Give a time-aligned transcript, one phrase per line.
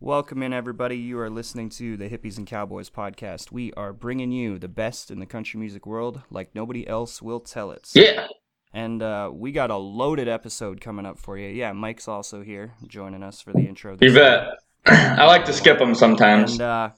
[0.00, 0.96] Welcome in, everybody.
[0.96, 3.50] You are listening to the Hippies and Cowboys podcast.
[3.50, 7.40] We are bringing you the best in the country music world like nobody else will
[7.40, 7.90] tell it.
[7.94, 8.28] Yeah.
[8.72, 11.48] And uh, we got a loaded episode coming up for you.
[11.48, 13.98] Yeah, Mike's also here joining us for the intro.
[14.00, 14.60] You bet.
[14.86, 16.52] I like to skip them sometimes.
[16.52, 16.90] And uh,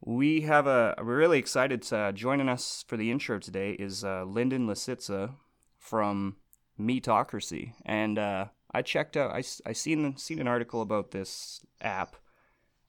[0.00, 1.82] we have a, we're really excited.
[1.82, 5.34] To, uh, joining us for the intro today is uh, Lyndon Lisitza
[5.80, 6.36] from
[6.78, 7.72] Meatocracy.
[7.84, 8.44] And uh,
[8.74, 12.16] I checked out, I, I seen, seen an article about this app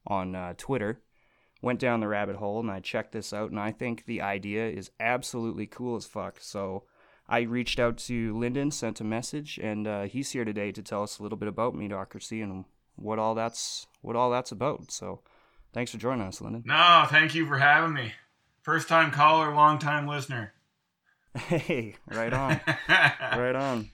[0.07, 1.01] on uh, Twitter.
[1.61, 4.67] Went down the rabbit hole and I checked this out, and I think the idea
[4.67, 6.37] is absolutely cool as fuck.
[6.39, 6.83] So
[7.29, 11.03] I reached out to Lyndon, sent a message, and uh, he's here today to tell
[11.03, 12.65] us a little bit about Meatocracy and
[12.95, 14.91] what all that's what all that's about.
[14.91, 15.21] So
[15.73, 16.63] thanks for joining us, Lyndon.
[16.65, 18.13] No, thank you for having me.
[18.61, 20.53] First time caller, long time listener.
[21.35, 23.91] Hey, right on, right on.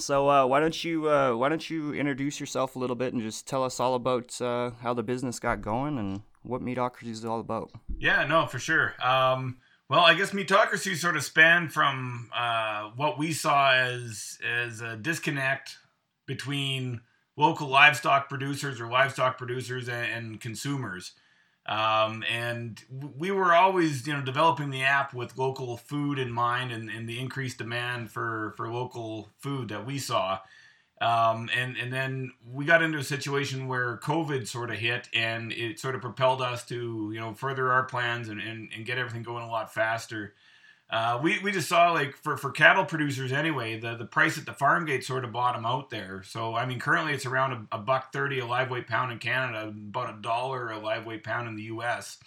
[0.00, 3.22] So uh, why don't you uh, why don't you introduce yourself a little bit and
[3.22, 7.24] just tell us all about uh, how the business got going and what Meatocracy is
[7.24, 7.70] all about?
[7.98, 8.94] Yeah, no, for sure.
[9.02, 14.80] Um, well, I guess Meatocracy sort of spanned from uh, what we saw as as
[14.80, 15.76] a disconnect
[16.26, 17.00] between
[17.36, 21.12] local livestock producers or livestock producers and, and consumers.
[21.70, 22.82] Um, and
[23.16, 27.08] we were always, you know, developing the app with local food in mind and, and
[27.08, 30.40] the increased demand for, for local food that we saw.
[31.00, 35.52] Um, and, and then we got into a situation where COVID sort of hit and
[35.52, 38.98] it sort of propelled us to, you know, further our plans and, and, and get
[38.98, 40.34] everything going a lot faster.
[40.90, 44.44] Uh, we, we just saw like for, for cattle producers anyway, the, the price at
[44.44, 46.22] the farm gate sort of bottom out there.
[46.24, 49.18] So I mean, currently it's around a, a buck thirty a live weight pound in
[49.18, 52.18] Canada, about a dollar a live weight pound in the U.S.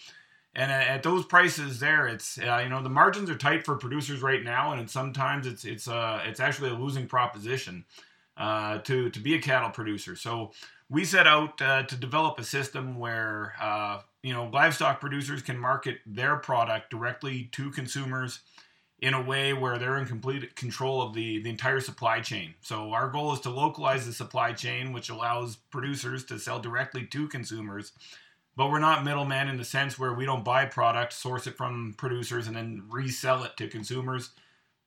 [0.55, 3.75] And at, at those prices there, it's uh, you know the margins are tight for
[3.75, 7.83] producers right now, and sometimes it's it's uh it's actually a losing proposition
[8.37, 10.15] uh, to to be a cattle producer.
[10.15, 10.51] So
[10.89, 15.57] we set out uh, to develop a system where uh, you know livestock producers can
[15.57, 18.39] market their product directly to consumers
[19.03, 22.53] in a way where they're in complete control of the, the entire supply chain.
[22.61, 27.05] So our goal is to localize the supply chain, which allows producers to sell directly
[27.07, 27.91] to consumers.
[28.55, 31.95] But we're not middlemen in the sense where we don't buy product, source it from
[31.97, 34.29] producers, and then resell it to consumers.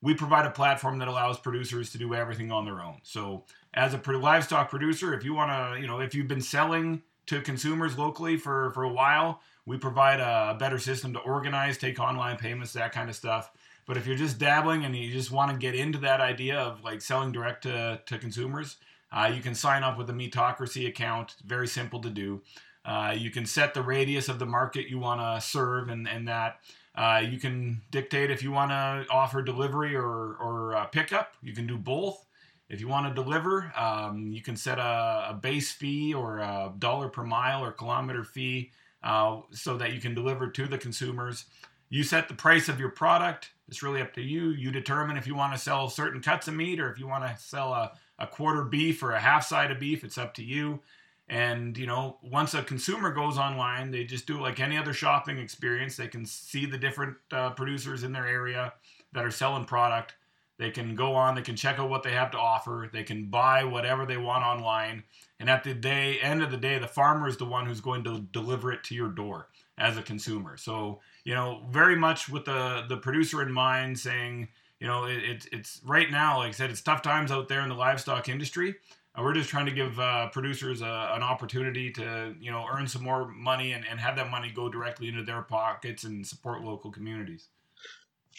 [0.00, 3.00] We provide a platform that allows producers to do everything on their own.
[3.03, 7.03] So as a livestock producer, if you want to, you know, if you've been selling
[7.26, 11.98] to consumers locally for, for a while, we provide a better system to organize, take
[11.98, 13.50] online payments, that kind of stuff
[13.87, 16.82] but if you're just dabbling and you just want to get into that idea of
[16.82, 18.76] like selling direct to, to consumers,
[19.12, 21.36] uh, you can sign up with a Meatocracy account.
[21.44, 22.42] Very simple to do.
[22.84, 26.28] Uh, you can set the radius of the market you want to serve, and, and
[26.28, 26.60] that
[26.94, 31.34] uh, you can dictate if you want to offer delivery or, or uh, pickup.
[31.42, 32.25] You can do both.
[32.69, 36.72] If you want to deliver, um, you can set a, a, base fee or a
[36.78, 38.72] dollar per mile or kilometer fee
[39.04, 41.44] uh, so that you can deliver to the consumers.
[41.88, 43.50] You set the price of your product.
[43.69, 44.50] It's really up to you.
[44.50, 47.25] You determine if you want to sell certain cuts of meat or if you want
[47.25, 50.03] to sell a, a quarter beef or a half side of beef.
[50.03, 50.81] It's up to you.
[51.28, 54.93] And, you know, once a consumer goes online, they just do it like any other
[54.93, 55.97] shopping experience.
[55.97, 58.72] They can see the different uh, producers in their area
[59.12, 60.15] that are selling product.
[60.58, 63.26] They can go on, they can check out what they have to offer, they can
[63.26, 65.04] buy whatever they want online.
[65.38, 68.04] And at the day end of the day, the farmer is the one who's going
[68.04, 70.56] to deliver it to your door as a consumer.
[70.56, 74.46] So you know, very much with the the producer in mind, saying,
[74.78, 77.62] you know, it, it, it's right now, like I said, it's tough times out there
[77.62, 78.76] in the livestock industry.
[79.12, 82.86] Uh, we're just trying to give uh, producers a, an opportunity to, you know, earn
[82.86, 86.62] some more money and, and have that money go directly into their pockets and support
[86.62, 87.48] local communities.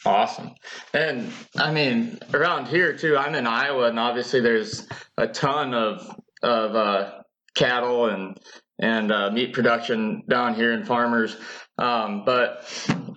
[0.05, 0.51] Awesome.
[0.93, 4.87] And I mean, around here too, I'm in Iowa, and obviously there's
[5.17, 7.11] a ton of of uh,
[7.55, 8.39] cattle and
[8.79, 11.35] and uh, meat production down here and farmers.
[11.79, 12.65] Um, but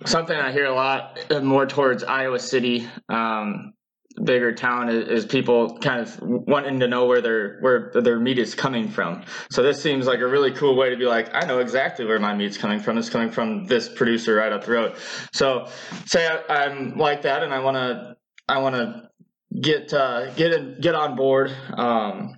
[0.05, 3.73] something I hear a lot uh, more towards Iowa City, um,
[4.23, 8.39] bigger town, is, is, people kind of wanting to know where their where their meat
[8.39, 9.23] is coming from.
[9.51, 12.19] So this seems like a really cool way to be like, I know exactly where
[12.19, 12.97] my meat's coming from.
[12.97, 14.95] It's coming from this producer right up the road.
[15.33, 15.67] So
[16.05, 18.17] say I, am like that, and I want to
[18.47, 19.09] I want to
[19.59, 21.51] get uh, get in, get on board.
[21.73, 22.37] Um,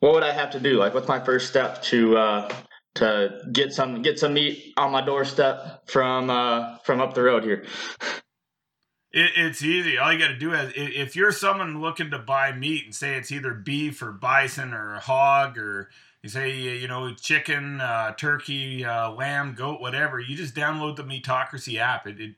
[0.00, 0.78] what would I have to do?
[0.78, 2.54] Like, what's my first step to uh,
[2.96, 7.44] to get some get some meat on my doorstep from uh, from up the road
[7.44, 7.64] here?
[9.12, 9.98] It, it's easy.
[9.98, 13.14] All you got to do is if you're someone looking to buy meat and say
[13.14, 15.90] it's either beef or bison or hog or
[16.22, 20.20] you say you know chicken, uh, turkey, uh, lamb, goat, whatever.
[20.20, 22.06] You just download the Meatocracy app.
[22.06, 22.34] It, it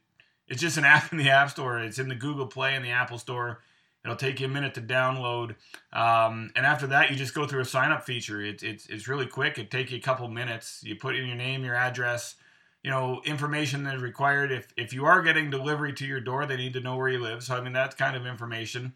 [0.49, 1.79] it's just an app in the App Store.
[1.79, 3.61] It's in the Google Play and the Apple Store
[4.05, 5.55] It'll take you a minute to download,
[5.93, 8.41] um, and after that, you just go through a sign up feature.
[8.41, 9.59] It, it's it's really quick.
[9.59, 10.83] It take you a couple minutes.
[10.83, 12.35] You put in your name, your address,
[12.83, 14.51] you know, information that is required.
[14.53, 17.21] If if you are getting delivery to your door, they need to know where you
[17.21, 17.43] live.
[17.43, 18.95] So I mean, that's kind of information.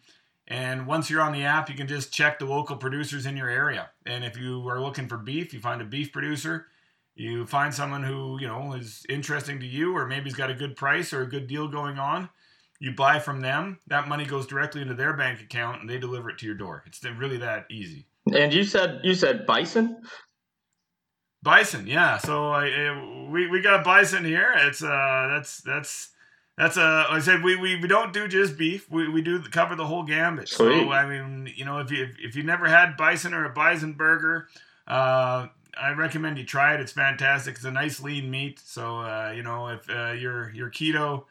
[0.49, 3.49] And once you're on the app, you can just check the local producers in your
[3.49, 3.91] area.
[4.05, 6.67] And if you are looking for beef, you find a beef producer.
[7.15, 10.55] You find someone who you know is interesting to you, or maybe has got a
[10.55, 12.29] good price or a good deal going on
[12.79, 16.31] you buy from them, that money goes directly into their bank account, and they deliver
[16.31, 16.83] it to your door.
[16.87, 18.07] It's really that easy.
[18.35, 20.03] And you said you said bison.
[21.47, 22.19] Bison, yeah.
[22.19, 24.53] So I, we we got bison here.
[24.57, 26.09] It's uh that's that's
[26.59, 28.91] that's uh I said we, we, we don't do just beef.
[28.91, 30.49] We, we do cover the whole gambit.
[30.49, 30.83] Sweet.
[30.83, 33.51] So I mean you know if you if, if you never had bison or a
[33.51, 34.49] bison burger,
[34.89, 35.47] uh
[35.81, 36.81] I recommend you try it.
[36.81, 37.55] It's fantastic.
[37.55, 38.59] It's a nice lean meat.
[38.65, 41.27] So uh, you know if uh, you're you're keto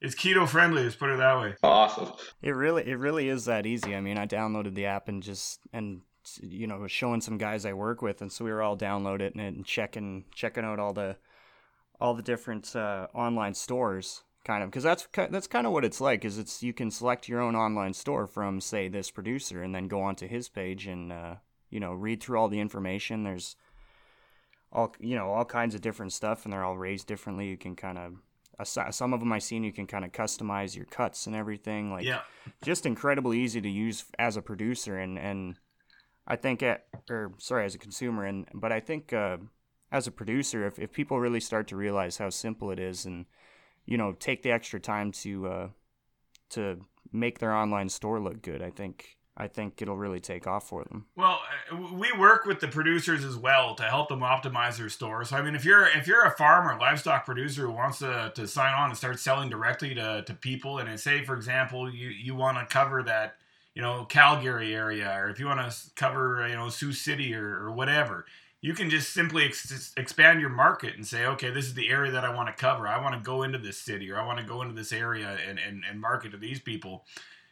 [0.00, 0.82] it's keto friendly.
[0.82, 1.54] Let's put it that way.
[1.62, 2.12] Awesome.
[2.42, 3.94] It really, it really is that easy.
[3.94, 6.02] I mean, I downloaded the app and just and
[6.42, 9.38] you know was showing some guys I work with, and so we were all downloading
[9.38, 11.16] it and checking checking out all the
[12.00, 16.00] all the different uh, online stores, kind of because that's that's kind of what it's
[16.00, 16.24] like.
[16.24, 19.88] Is it's you can select your own online store from say this producer, and then
[19.88, 21.34] go onto his page and uh,
[21.70, 23.24] you know read through all the information.
[23.24, 23.56] There's
[24.72, 27.48] all you know all kinds of different stuff, and they're all raised differently.
[27.48, 28.14] You can kind of
[28.64, 31.92] some of them I seen you can kind of customize your cuts and everything.
[31.92, 32.20] Like, yeah.
[32.64, 35.56] just incredibly easy to use as a producer and and
[36.26, 39.38] I think at or sorry as a consumer and but I think uh,
[39.92, 43.26] as a producer if if people really start to realize how simple it is and
[43.84, 45.68] you know take the extra time to uh,
[46.50, 46.80] to
[47.12, 50.84] make their online store look good, I think I think it'll really take off for
[50.84, 51.06] them.
[51.14, 51.40] Well,
[51.70, 55.28] uh, we work with the producers as well to help them optimize their stores.
[55.28, 58.46] So, I mean, if you're if you're a farmer, livestock producer who wants to, to
[58.46, 62.34] sign on and start selling directly to, to people, and say, for example, you, you
[62.34, 63.36] want to cover that,
[63.76, 67.58] you know, Calgary area, or if you want to cover, you know, Sioux City or,
[67.58, 68.24] or whatever,
[68.62, 72.10] you can just simply ex- expand your market and say, okay, this is the area
[72.10, 72.88] that I want to cover.
[72.88, 75.38] I want to go into this city or I want to go into this area
[75.46, 77.04] and, and, and market to these people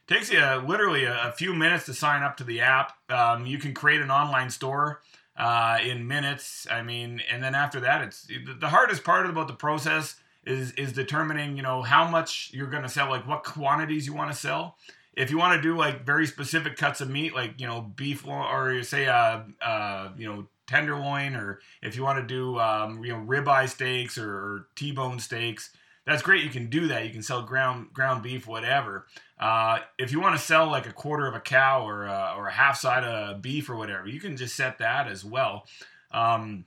[0.09, 2.95] It takes you uh, literally a, a, few minutes to sign up to the app.
[3.11, 5.03] Um, you can create an online store
[5.37, 6.67] uh, in minutes.
[6.71, 8.27] I mean, and then after that, it's
[8.59, 10.17] the hardest part about the process
[10.47, 14.15] is is determining you know how much you're going to sell, like what quantities you
[14.15, 14.79] want to sell.
[15.17, 18.27] If you want to do like very specific cuts of meat, like you know beef
[18.27, 23.13] or say uh, uh you know tenderloin, or if you want to do um, you
[23.13, 25.71] know ribeye steaks or, or T-bone steaks,
[26.07, 26.45] that's great.
[26.45, 27.07] You can do that.
[27.07, 29.07] You can sell ground ground beef, whatever.
[29.39, 32.49] Uh, if you want to sell like a quarter of a cow or a, or
[32.49, 35.67] a half side of beef or whatever, you can just set that as well.
[36.11, 36.65] Um,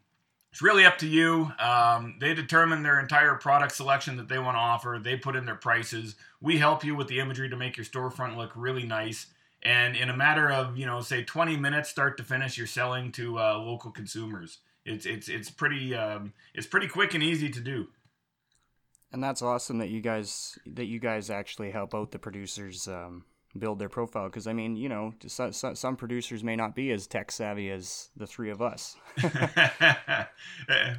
[0.51, 1.51] it's really up to you.
[1.59, 4.99] Um, they determine their entire product selection that they want to offer.
[5.01, 6.15] They put in their prices.
[6.41, 9.27] We help you with the imagery to make your storefront look really nice.
[9.63, 13.11] And in a matter of you know, say 20 minutes, start to finish, you're selling
[13.13, 14.59] to uh, local consumers.
[14.85, 17.87] It's it's it's pretty um, it's pretty quick and easy to do
[19.11, 23.23] and that's awesome that you guys that you guys actually help out the producers um,
[23.57, 27.31] build their profile because I mean you know some, producers may not be as tech
[27.31, 28.95] savvy as the three of us.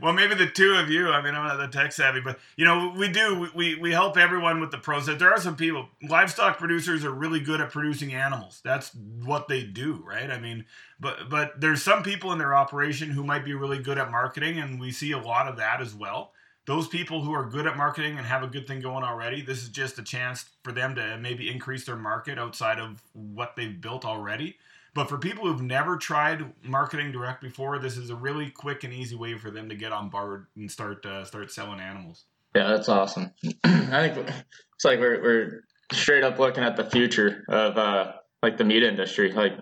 [0.02, 1.10] well, maybe the two of you.
[1.10, 4.16] I mean, I'm not the tech savvy, but you know we do we we help
[4.16, 5.18] everyone with the process.
[5.18, 8.60] There are some people livestock producers are really good at producing animals.
[8.64, 8.94] That's
[9.24, 10.30] what they do, right?
[10.30, 10.64] I mean,
[10.98, 14.58] but but there's some people in their operation who might be really good at marketing,
[14.58, 16.32] and we see a lot of that as well
[16.68, 19.62] those people who are good at marketing and have a good thing going already, this
[19.62, 23.80] is just a chance for them to maybe increase their market outside of what they've
[23.80, 24.54] built already.
[24.92, 28.92] But for people who've never tried marketing direct before, this is a really quick and
[28.92, 32.24] easy way for them to get on board and start uh, start selling animals.
[32.54, 33.32] Yeah, that's awesome.
[33.64, 38.58] I think it's like we're we're straight up looking at the future of uh, like
[38.58, 39.32] the meat industry.
[39.32, 39.54] Like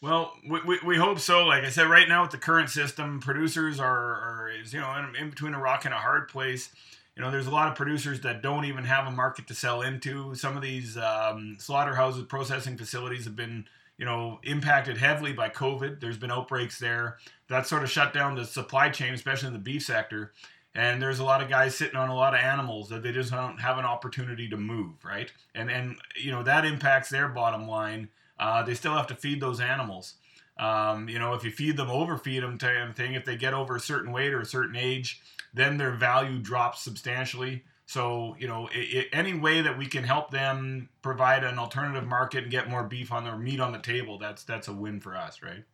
[0.00, 1.44] well, we, we, we, hope so.
[1.44, 4.94] Like I said, right now with the current system, producers are, are is, you know
[4.96, 6.70] in, in, between a rock and a hard place.
[7.16, 9.82] You know, there's a lot of producers that don't even have a market to sell
[9.82, 10.36] into.
[10.36, 13.64] Some of these um, slaughterhouses, processing facilities have been
[13.96, 16.00] you know impacted heavily by COVID.
[16.00, 17.18] There's been outbreaks there.
[17.48, 20.32] That sort of shut down the supply chain, especially in the beef sector.
[20.74, 23.32] And there's a lot of guys sitting on a lot of animals that they just
[23.32, 25.32] don't have an opportunity to move, right?
[25.56, 29.40] And and you know that impacts their bottom line uh, they still have to feed
[29.40, 30.14] those animals.
[30.58, 33.54] Um, you know, if you feed them, overfeed them, type of thing, if they get
[33.54, 35.20] over a certain weight or a certain age,
[35.54, 37.64] then their value drops substantially.
[37.86, 42.06] So, you know, it, it, any way that we can help them provide an alternative
[42.06, 45.00] market and get more beef on their meat on the table, that's that's a win
[45.00, 45.64] for us, right?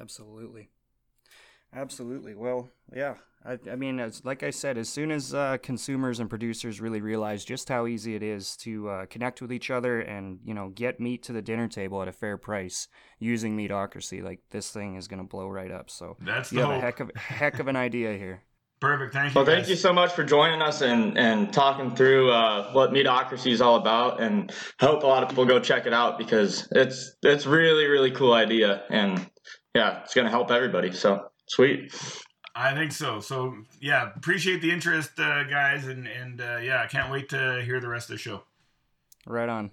[0.00, 0.70] Absolutely.
[1.74, 2.34] Absolutely.
[2.34, 3.16] Well, yeah.
[3.44, 7.00] I, I mean, as like I said, as soon as uh, consumers and producers really
[7.00, 10.70] realize just how easy it is to uh, connect with each other and you know
[10.70, 14.96] get meat to the dinner table at a fair price using Meatocracy, like this thing
[14.96, 15.88] is going to blow right up.
[15.90, 18.42] So That's you the have a heck of heck of an idea here.
[18.80, 19.12] Perfect.
[19.12, 19.38] Thank you.
[19.40, 23.50] Well, thank you so much for joining us and, and talking through uh, what Meatocracy
[23.50, 24.20] is all about.
[24.20, 27.86] And I hope a lot of people go check it out because it's it's really
[27.86, 29.28] really cool idea and
[29.74, 30.92] yeah, it's gonna help everybody.
[30.92, 31.92] So sweet.
[32.60, 33.20] I think so.
[33.20, 37.62] So yeah, appreciate the interest, uh, guys, and and uh, yeah, I can't wait to
[37.64, 38.42] hear the rest of the show.
[39.26, 39.70] Right on.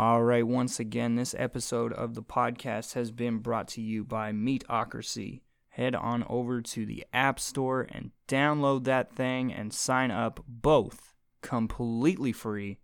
[0.00, 4.32] All right, once again, this episode of the podcast has been brought to you by
[4.32, 5.42] Meatocracy.
[5.68, 11.12] Head on over to the App Store and download that thing and sign up both
[11.42, 12.78] completely free.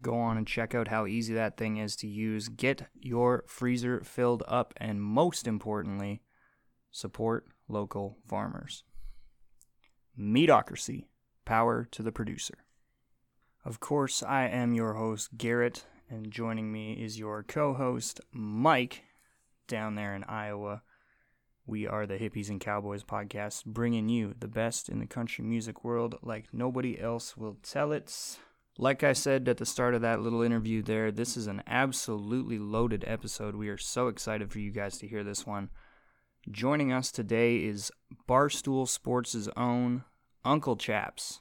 [0.00, 2.48] Go on and check out how easy that thing is to use.
[2.48, 6.22] Get your freezer filled up, and most importantly,
[6.90, 8.82] support local farmers.
[10.18, 11.04] Meatocracy,
[11.44, 12.64] power to the producer.
[13.62, 19.04] Of course, I am your host, Garrett, and joining me is your co host, Mike,
[19.66, 20.82] down there in Iowa.
[21.66, 25.84] We are the Hippies and Cowboys podcast, bringing you the best in the country music
[25.84, 28.38] world like nobody else will tell it.
[28.78, 32.58] Like I said at the start of that little interview there, this is an absolutely
[32.58, 33.54] loaded episode.
[33.54, 35.70] We are so excited for you guys to hear this one.
[36.50, 37.90] Joining us today is
[38.28, 40.04] Barstool Sports' own
[40.44, 41.40] Uncle Chaps.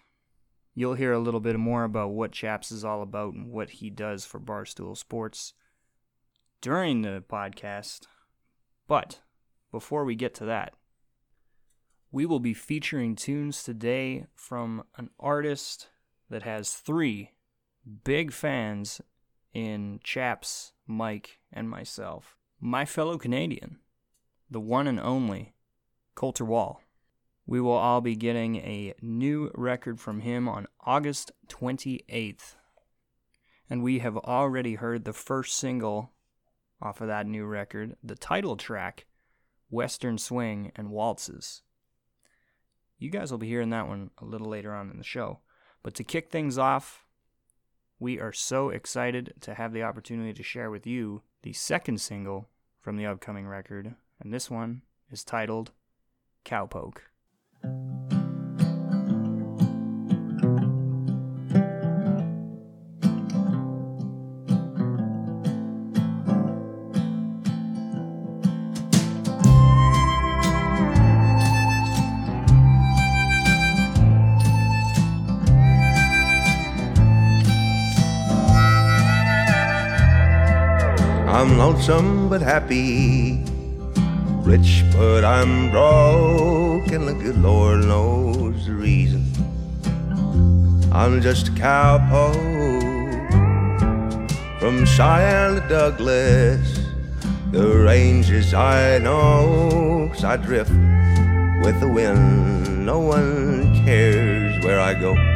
[0.74, 3.90] You'll hear a little bit more about what Chaps is all about and what he
[3.90, 5.54] does for Barstool Sports
[6.62, 8.08] during the podcast.
[8.88, 9.20] But
[9.72, 10.74] before we get to that,
[12.12, 15.90] we will be featuring tunes today from an artist
[16.30, 17.32] that has three
[18.04, 19.02] big fans
[19.54, 22.38] in Chaps, Mike, and myself.
[22.60, 23.80] My fellow Canadian,
[24.50, 25.54] the one and only
[26.16, 26.82] Colter Wall.
[27.46, 32.56] We will all be getting a new record from him on August 28th.
[33.70, 36.12] And we have already heard the first single
[36.82, 39.06] off of that new record, the title track,
[39.70, 41.62] Western Swing and Waltzes.
[42.98, 45.40] You guys will be hearing that one a little later on in the show.
[45.84, 47.06] But to kick things off,
[48.00, 52.50] we are so excited to have the opportunity to share with you the second single
[52.80, 54.82] from the upcoming record, and this one
[55.12, 55.72] is titled
[56.46, 56.98] Cowpoke.
[81.42, 83.44] I'm lonesome but happy,
[84.44, 89.26] rich but I'm broke, and the good Lord knows the reason.
[90.92, 92.40] I'm just a cowpoke
[94.60, 96.80] from Cheyenne to Douglas.
[97.52, 100.72] The ranges I know, 'cause I drift
[101.64, 102.86] with the wind.
[102.86, 105.31] No one cares where I go.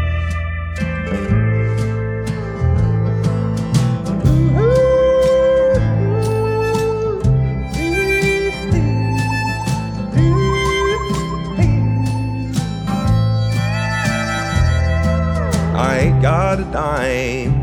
[16.25, 17.53] Got a dime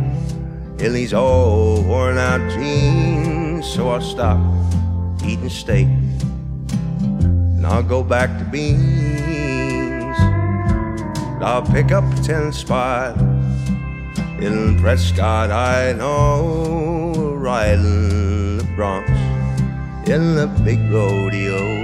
[0.78, 4.38] in these old worn out jeans, so I'll stop
[5.24, 10.16] eating steak and I'll go back to beans.
[10.16, 13.18] And I'll pick up a ten spot
[14.38, 21.81] in Prescott, I know, riding the broncs in the big rodeo.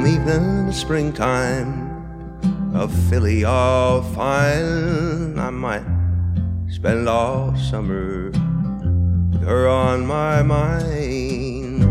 [0.00, 5.84] Come even springtime, a filly all fine, I might
[6.70, 11.84] spend all summer with her on my mind.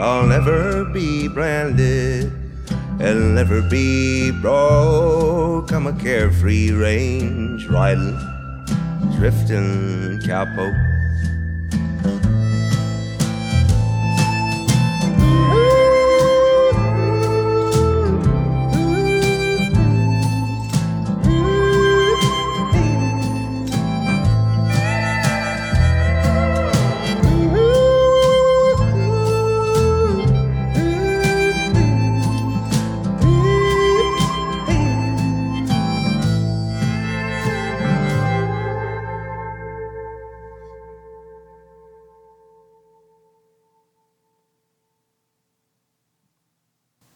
[0.00, 2.32] I'll never be branded,
[3.00, 5.72] I'll never be broke.
[5.72, 8.16] I'm a carefree range riding,
[9.16, 10.93] drifting cowpoke.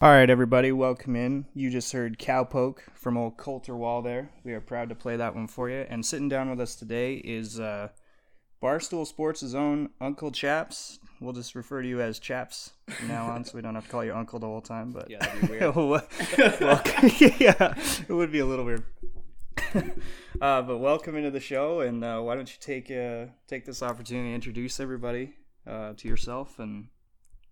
[0.01, 1.47] All right, everybody, welcome in.
[1.55, 4.31] You just heard Cowpoke from old Colter Wall there.
[4.45, 5.87] We are proud to play that one for you.
[5.89, 7.89] And sitting down with us today is uh,
[8.63, 11.01] Barstool Sports' own Uncle Chaps.
[11.21, 13.91] We'll just refer to you as Chaps from now on, so we don't have to
[13.91, 14.93] call you Uncle the whole time.
[14.93, 15.75] But Yeah, that'd be weird.
[16.61, 17.11] Welcome.
[17.41, 17.75] yeah,
[18.09, 18.85] it would be a little weird.
[20.41, 23.83] uh, but welcome into the show, and uh, why don't you take uh, take this
[23.83, 25.35] opportunity to introduce everybody
[25.67, 26.87] uh, to yourself and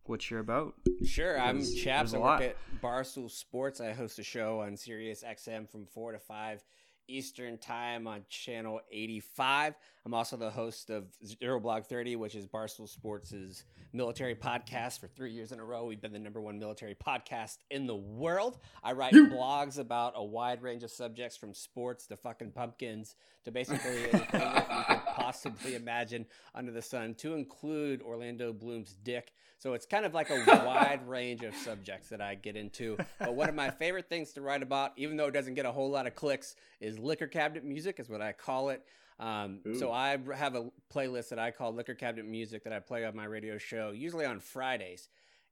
[0.09, 0.75] what you're about.
[1.05, 2.13] Sure, I'm Chaps.
[2.13, 2.43] there's I a work lot.
[2.43, 3.81] at Barstool Sports.
[3.81, 6.65] I host a show on Sirius XM from 4 to 5
[7.09, 9.75] Eastern Time on Channel 85.
[10.05, 14.99] I'm also the host of Zero Blog 30, which is Barstool Sports' military podcast.
[14.99, 17.95] For three years in a row, we've been the number one military podcast in the
[17.95, 18.59] world.
[18.83, 23.53] I write blogs about a wide range of subjects from sports to fucking pumpkins to
[23.53, 29.33] basically anything that you could possibly imagine under the sun, to include Orlando Bloom's dick.
[29.59, 32.97] So it's kind of like a wide range of subjects that I get into.
[33.19, 35.73] But one of my favorite things to write about, even though it doesn't get a
[35.73, 38.85] whole lot of clicks, is liquor cabinet music, is what I call it.
[39.19, 43.07] Um, so I have a playlist that I call liquor cabinet music that I play
[43.07, 45.09] on my radio show, usually on Fridays.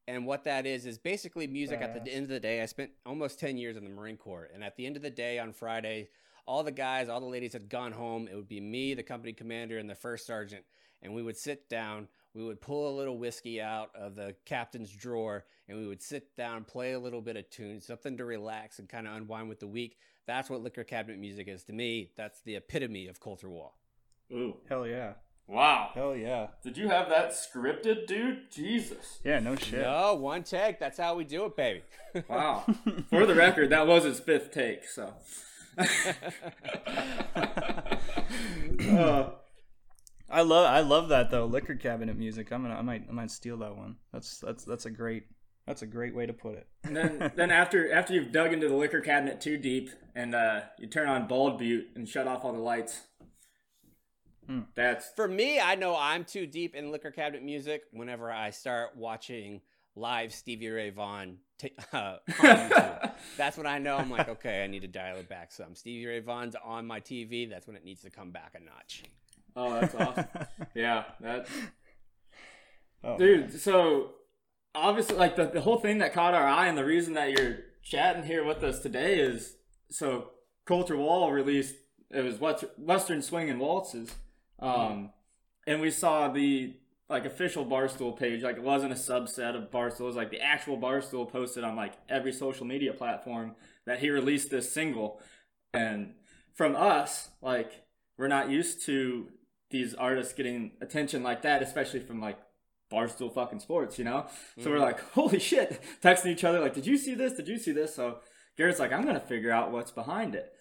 [0.07, 1.81] And what that is is basically music.
[1.81, 4.51] At the end of the day, I spent almost ten years in the Marine Corps,
[4.53, 6.11] and at the end of the day on Friday,
[6.47, 8.29] all the guys, all the ladies had gone home.
[8.31, 10.65] It would be me, the company commander, and the first sergeant,
[11.03, 12.09] and we would sit down.
[12.35, 16.37] We would pull a little whiskey out of the captain's drawer, and we would sit
[16.37, 19.61] down, play a little bit of tune, something to relax and kind of unwind with
[19.61, 19.97] the week.
[20.27, 22.11] That's what liquor cabinet music is to me.
[22.17, 23.77] That's the epitome of Colter Wall.
[24.33, 24.57] Ooh.
[24.69, 25.13] Hell yeah.
[25.47, 25.91] Wow.
[25.95, 26.49] Hell yeah.
[26.63, 28.51] Did you have that scripted, dude?
[28.51, 29.21] Jesus.
[29.23, 29.83] Yeah, no shit.
[29.83, 30.79] No, one take.
[30.79, 31.83] That's how we do it, baby.
[32.29, 32.65] Wow.
[33.11, 35.15] For the record, that was his fifth take, so.
[38.91, 39.31] uh,
[40.31, 41.47] I love I love that though.
[41.47, 42.53] Liquor cabinet music.
[42.53, 43.97] I'm gonna I might I might steal that one.
[44.13, 45.25] That's that's that's a great
[45.67, 46.67] that's a great way to put it.
[46.83, 50.63] and then, then after after you've dug into the liquor cabinet too deep, and uh,
[50.79, 53.03] you turn on Bald Butte and shut off all the lights.
[54.75, 58.91] That's For me, I know I'm too deep in liquor cabinet music whenever I start
[58.95, 59.63] watching
[59.97, 64.67] live Stevie Ray Vaughan t- uh, on that's when I know I'm like, okay, I
[64.67, 65.75] need to dial it back some.
[65.75, 67.49] Stevie Ray Vaughan's on my TV.
[67.49, 69.05] That's when it needs to come back a notch.
[69.57, 70.27] oh, that's awesome.
[70.75, 71.47] yeah, that
[73.03, 73.61] Oh, dude.
[73.61, 74.13] So
[74.75, 77.59] obviously, like the, the whole thing that caught our eye, and the reason that you're
[77.83, 79.57] chatting here with us today is
[79.91, 80.31] so
[80.65, 81.75] Colter Wall released
[82.11, 84.11] it was West- Western Swing and Waltzes,
[84.61, 85.11] um,
[85.67, 86.75] and we saw the
[87.15, 88.43] like official Barstool page.
[88.43, 91.77] Like it wasn't a subset of Barstool; it was like the actual Barstool posted on
[91.77, 93.55] like every social media platform
[93.87, 95.21] that he released this single,
[95.73, 96.15] and
[96.55, 97.85] from us, like
[98.19, 99.29] we're not used to
[99.71, 102.39] these artists getting attention like that, especially from like
[102.93, 104.27] Barstool fucking sports, you know?
[104.61, 104.85] So we're mm-hmm.
[104.85, 107.33] like, holy shit, texting each other, like, did you see this?
[107.33, 107.95] Did you see this?
[107.95, 108.19] So
[108.57, 110.53] Garrett's like, I'm to figure out what's behind it.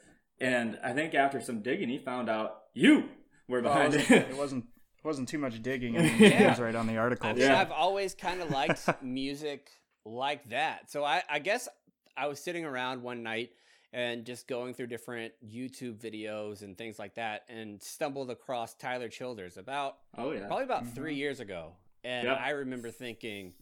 [0.42, 3.10] And I think after some digging, he found out you
[3.48, 4.10] were behind it, it.
[4.10, 4.66] wasn't, it wasn't
[5.04, 5.98] wasn't too much digging.
[5.98, 6.50] I mean, Yeah.
[6.50, 7.30] was right on the article.
[7.30, 7.60] I mean, Yeah.
[7.60, 9.70] I've always kind of liked music
[10.06, 10.92] like that.
[10.92, 11.68] So I, I guess
[12.16, 13.52] I was sitting around one night
[13.92, 19.08] and just going through different YouTube videos and things like that and stumbled across Tyler
[19.08, 20.48] Childers about oh, yeah.
[20.48, 20.96] probably about mm-hmm.
[20.96, 21.74] three years ago.
[22.04, 22.40] And Yep.
[22.42, 23.54] I remember thinking,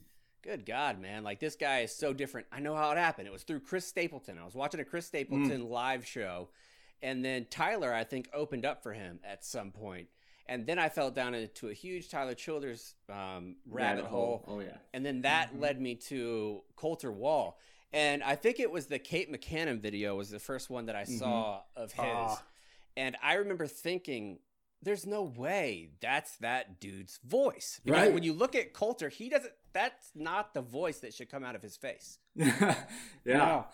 [0.41, 2.47] good God, man, like this guy is so different.
[2.51, 3.27] I know how it happened.
[3.27, 4.37] It was through Chris Stapleton.
[4.39, 5.09] I was watching a Chris mm.
[5.09, 6.49] Stapleton live show.
[7.03, 10.07] And then Tyler, I think, opened up for him at some point.
[10.51, 14.43] And then I fell down into a huge Tyler Childers um, rabbit, hole.
[14.49, 14.75] Oh, yeah.
[14.93, 17.57] And then that led me to Colter Wall.
[17.93, 21.05] And I think it was the Kate McCannon video was the first one that I
[21.05, 22.05] saw of his.
[22.05, 22.43] Ah.
[22.97, 24.39] And I remember thinking,
[24.81, 27.79] there's no way that's that dude's voice.
[27.85, 28.13] Because Right.
[28.13, 31.55] when you look at Colter, he doesn't that's not the voice that should come out
[31.55, 32.19] of his face.
[32.35, 32.75] yeah.
[33.25, 33.65] No.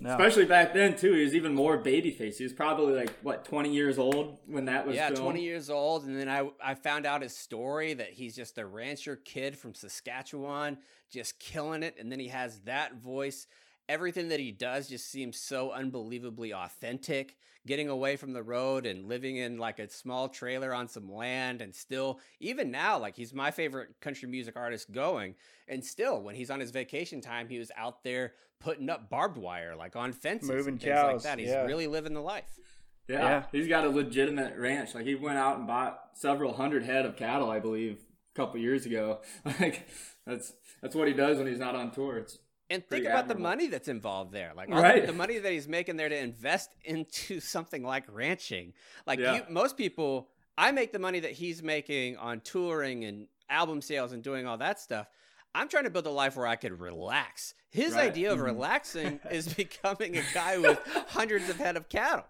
[0.00, 0.10] No.
[0.10, 2.36] Especially back then too, he was even more babyface.
[2.36, 4.94] He was probably like what twenty years old when that was.
[4.94, 5.22] yeah, filmed?
[5.22, 6.04] 20 years old.
[6.04, 9.74] And then I, I found out his story that he's just a rancher kid from
[9.74, 10.78] Saskatchewan,
[11.10, 11.96] just killing it.
[11.98, 13.48] And then he has that voice.
[13.88, 17.36] Everything that he does just seems so unbelievably authentic.
[17.68, 21.60] Getting away from the road and living in like a small trailer on some land,
[21.60, 25.34] and still, even now, like he's my favorite country music artist going.
[25.68, 29.36] And still, when he's on his vacation time, he was out there putting up barbed
[29.36, 31.38] wire, like on fences, Moving and things like cows, that.
[31.38, 31.64] He's yeah.
[31.64, 32.58] really living the life.
[33.06, 33.42] Yeah, Yeah.
[33.52, 34.94] he's got a legitimate ranch.
[34.94, 37.98] Like he went out and bought several hundred head of cattle, I believe,
[38.34, 39.20] a couple years ago.
[39.60, 39.86] Like
[40.26, 42.16] that's that's what he does when he's not on tour.
[42.16, 42.38] It's
[42.70, 44.52] And Pretty think about the money that's involved there.
[44.54, 45.06] Like all Right.
[45.06, 48.74] the money that he's making there to invest into something like ranching.
[49.06, 49.36] Like Yeah.
[49.36, 54.12] you, most people, I make the money that he's making on touring and album sales
[54.12, 55.08] and doing all that stuff.
[55.54, 57.54] I'm trying to build a life where I could relax.
[57.70, 58.10] His Right.
[58.10, 58.46] idea of mm-hmm.
[58.46, 60.78] relaxing is becoming a guy with
[61.08, 62.26] hundreds of head of cattle.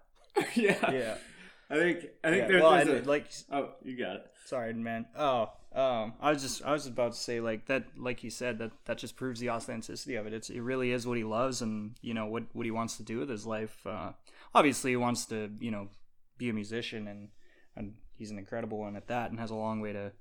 [0.55, 0.91] yeah.
[0.91, 1.17] Yeah.
[1.69, 2.47] I think I think Yeah.
[2.47, 4.25] there, well, there's and a, like oh you got it.
[4.45, 5.05] Sorry, man.
[5.17, 8.57] Oh, um, I was just I was about to say like that, like you said
[8.57, 10.33] that that just proves the authenticity of it.
[10.33, 13.03] It's it really is what he loves and you know what what he wants to
[13.03, 13.85] do with his life.
[13.85, 14.13] Uh,
[14.55, 15.89] obviously, he wants to you know
[16.37, 17.29] be a musician and
[17.75, 20.11] and he's an incredible one at that and has a long way to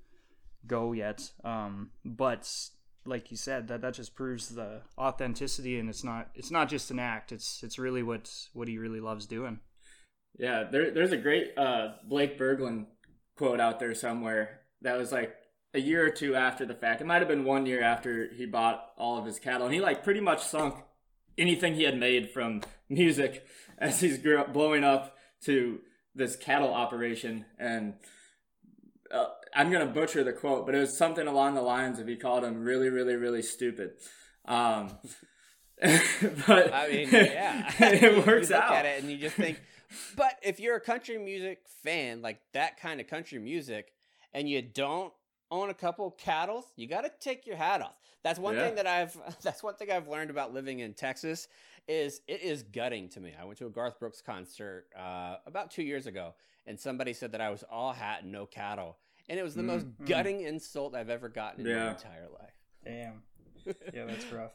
[0.67, 1.31] go yet.
[1.45, 2.51] Um, but
[3.07, 6.91] like you said, that that just proves the authenticity and it's not it's not just
[6.91, 7.33] an act.
[7.33, 9.61] It's it's really what what he really loves doing.
[10.39, 12.87] Yeah, there, there's a great uh, Blake Berglund
[13.37, 15.35] quote out there somewhere that was like
[15.75, 17.01] a year or two after the fact.
[17.01, 19.81] It might have been one year after he bought all of his cattle, and he
[19.81, 20.75] like pretty much sunk
[21.37, 23.47] anything he had made from music
[23.79, 25.81] as he's grew up, blowing up to
[26.15, 27.45] this cattle operation.
[27.59, 27.95] And
[29.11, 32.17] uh, I'm gonna butcher the quote, but it was something along the lines of he
[32.17, 33.93] called him really, really, really stupid.
[34.45, 34.99] Um,
[35.81, 38.73] but I mean, yeah, it works you look out.
[38.73, 39.61] at it and you just think.
[40.17, 43.93] But if you're a country music fan, like that kind of country music,
[44.35, 45.13] and you don't
[45.51, 47.95] own a couple cattle, you got to take your hat off.
[48.23, 48.67] That's one Yeah.
[48.67, 49.17] thing that I've.
[49.43, 51.49] That's one thing I've learned about living in Texas.
[51.87, 53.33] Is it is gutting to me.
[53.41, 56.35] I went to a Garth Brooks concert uh, about two years ago,
[56.67, 59.63] and somebody said that I was all hat and no cattle, and it was the
[59.63, 60.07] most Mm.
[60.07, 62.53] gutting insult I've ever gotten in my entire life.
[62.85, 63.23] Damn.
[63.95, 64.53] Yeah, that's rough.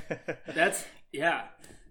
[0.54, 1.46] That's yeah.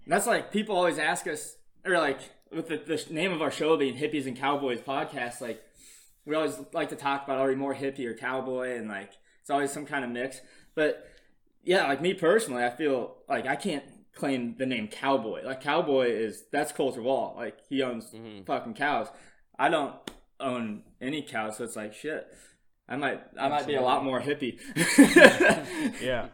[0.07, 2.19] That's like people always ask us, or like
[2.51, 5.41] with the, the name of our show being Hippies and Cowboys podcast.
[5.41, 5.63] Like
[6.25, 9.49] we always like to talk about are we more hippie or cowboy, and like it's
[9.49, 10.41] always some kind of mix.
[10.75, 11.07] But
[11.63, 13.83] yeah, like me personally, I feel like I can't
[14.15, 15.43] claim the name cowboy.
[15.43, 17.33] Like cowboy is that's Colter Wall.
[17.37, 18.45] Like he owns Mhm.
[18.45, 19.07] fucking cows.
[19.57, 19.95] I don't
[20.39, 22.27] own any cows, so it's like shit.
[22.87, 24.59] I might I might be a lot more hippie.
[26.01, 26.27] yeah.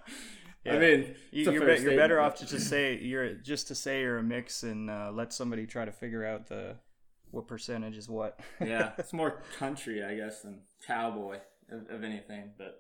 [0.66, 4.02] I mean, you, you're, be- you're better off to just say you're just to say
[4.02, 6.76] you're a mix and uh, let somebody try to figure out the
[7.32, 8.40] what percentage is what.
[8.60, 11.40] yeah, it's more country, I guess, than cowboy
[11.72, 12.52] of, of anything.
[12.58, 12.80] But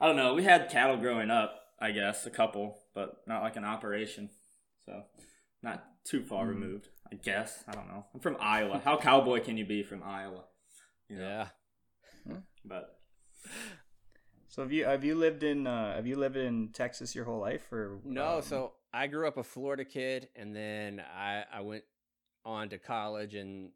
[0.00, 0.34] I don't know.
[0.34, 4.30] We had cattle growing up, I guess, a couple, but not like an operation.
[4.86, 5.02] So
[5.62, 7.64] not too far removed, I guess.
[7.68, 8.04] I don't know.
[8.14, 8.80] I'm from Iowa.
[8.84, 10.44] How cowboy can you be from Iowa?
[11.08, 11.46] You know,
[12.26, 12.36] Yeah.
[12.64, 12.98] but
[14.48, 17.40] So have you have you lived in uh, have you lived in Texas your whole
[17.40, 21.60] life or No, um, so I grew up a Florida kid, and then I I
[21.62, 21.84] went
[22.44, 23.70] on to college in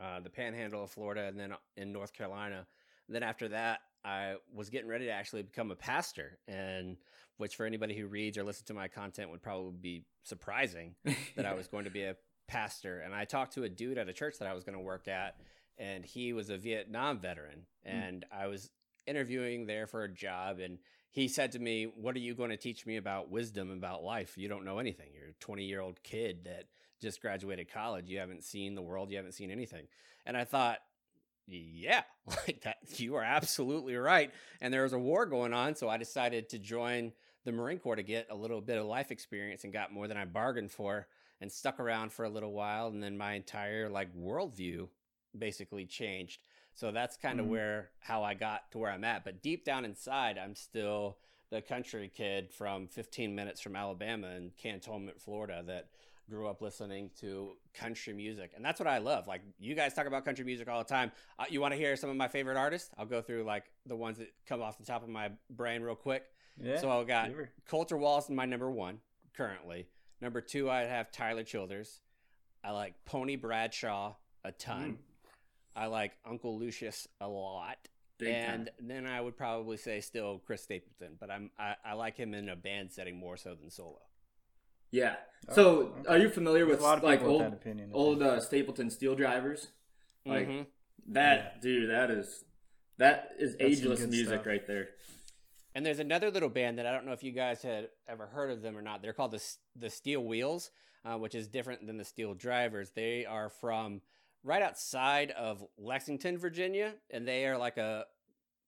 [0.00, 2.66] uh, the Panhandle of Florida, and then in North Carolina.
[3.08, 6.96] then after that, I was getting ready to actually become a pastor, and
[7.36, 10.94] which for anybody who reads or listens to my content would probably be surprising
[11.36, 13.00] that I was going to be a pastor.
[13.00, 15.08] And I talked to a dude at a church that I was going to work
[15.08, 15.36] at,
[15.78, 17.62] and he was a Vietnam veteran.
[17.84, 18.70] And I was
[19.06, 20.78] interviewing there for a job, and
[21.10, 24.36] he said to me, What are you going to teach me about wisdom about life?
[24.36, 25.08] You don't know anything.
[25.14, 26.64] You're a 20 year old kid that
[27.02, 28.08] just graduated college.
[28.08, 29.86] You haven't seen the world, you haven't seen anything.
[30.24, 30.78] And I thought,
[31.46, 34.30] yeah, like that, you are absolutely right.
[34.60, 37.12] And there was a war going on, so I decided to join
[37.44, 40.16] the Marine Corps to get a little bit of life experience and got more than
[40.16, 41.08] I bargained for
[41.40, 42.86] and stuck around for a little while.
[42.86, 44.86] And then my entire like worldview
[45.36, 46.40] basically changed.
[46.74, 47.50] So that's kind of Mhm.
[47.50, 49.24] where how I got to where I'm at.
[49.24, 51.18] But deep down inside, I'm still
[51.50, 55.88] the country kid from 15 minutes from Alabama in Cantonment, Florida, that
[56.32, 59.26] grew up listening to country music, and that's what I love.
[59.28, 61.12] Like you guys talk about country music all the time.
[61.38, 62.88] Uh, you want to hear some of my favorite artists?
[62.96, 65.94] I'll go through like the ones that come off the top of my brain real
[65.94, 66.24] quick.
[66.58, 66.80] yeah.
[66.80, 67.50] So I got Sure.
[67.68, 69.00] Colter Wall's my number one
[69.36, 69.88] currently.
[70.22, 72.00] Number two, I have Tyler Childers.
[72.64, 74.14] I like Pony Bradshaw
[74.44, 74.98] a ton.
[75.76, 77.76] I like Uncle Lucius a lot.
[78.18, 78.74] Big and time.
[78.88, 82.48] then I would probably say still Chris Stapleton, but I'm I, I like him in
[82.48, 84.00] a band setting more so than solo.
[84.92, 85.16] Yeah.
[85.50, 87.90] So, are you familiar with a lot of like old that opinion.
[87.92, 89.68] Old uh, Stapleton steel drivers?
[90.24, 90.66] Like Mhm.
[91.08, 91.90] that, dude.
[91.90, 92.44] That is
[92.98, 94.46] that is That's ageless music stuff.
[94.46, 94.90] right there.
[95.74, 98.50] And there's another little band that I don't know if you guys had ever heard
[98.50, 99.02] of them or not.
[99.02, 99.42] They're called the
[99.74, 100.70] the Steel Wheels,
[101.04, 102.90] uh, which is different than the Steel Drivers.
[102.92, 104.00] They are from
[104.44, 108.06] right outside of Lexington, Virginia, and they are like a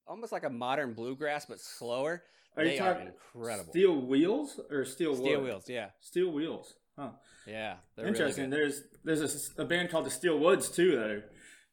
[0.08, 2.24] almost like a modern bluegrass but slower.
[2.56, 3.70] Are they you are talking incredible.
[3.70, 5.44] Steel wheels or steel Steel wood?
[5.44, 6.74] Wheels, yeah, Steel wheels.
[6.98, 7.10] Huh.
[7.46, 8.50] yeah, they're really Interesting.
[8.50, 8.58] good.
[8.58, 11.24] there's there's a a, band called the Steel Woods too that are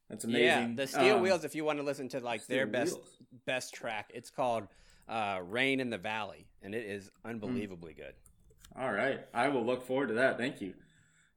[0.10, 0.44] that's amazing.
[0.70, 1.44] Yeah, the Steel Um, Wheels.
[1.46, 3.10] If you want to listen to like their best Wheels.
[3.46, 4.68] best track, it's called
[5.08, 8.14] uh, "Rain in the Valley," and it is unbelievably good.
[8.76, 10.38] All right, I will look forward to that.
[10.38, 10.74] Thank you.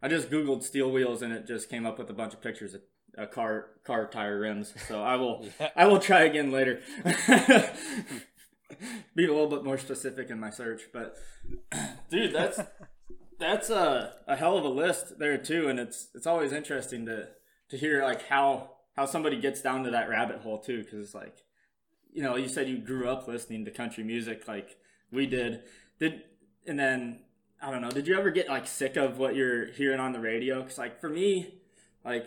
[0.02, 2.74] I just googled steel wheels and it just came up with a bunch of pictures
[2.74, 2.82] of
[3.16, 4.74] uh, car car tire rims.
[4.86, 5.70] So I will Yeah.
[5.76, 6.80] I will try again later.
[9.14, 11.16] Be a little bit more specific in my search, but
[12.10, 12.60] dude, that's
[13.38, 17.28] that's a, a hell of a list there too, and it's it's always interesting to
[17.70, 21.14] to hear like how how somebody gets down to that rabbit hole too, because it's
[21.14, 21.36] like
[22.12, 24.76] you know you said you grew up listening to country music like
[25.10, 25.62] we did,
[25.98, 26.22] did
[26.66, 27.20] and then
[27.62, 30.20] I don't know, did you ever get like sick of what you're hearing on the
[30.20, 30.62] radio?
[30.62, 31.60] Because like for me,
[32.04, 32.26] like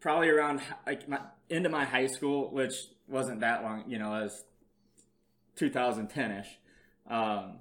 [0.00, 2.74] probably around like my into my high school, which
[3.06, 4.44] wasn't that long, you know, as
[5.58, 6.58] 2010 ish.
[7.10, 7.58] Um,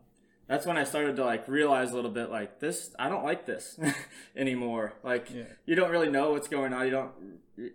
[0.48, 2.96] that's when I started to like realize a little bit like this.
[2.98, 3.78] I don't like this
[4.36, 4.94] anymore.
[5.04, 5.44] Like Yeah.
[5.66, 6.86] you don't really know what's going on.
[6.86, 7.12] You don't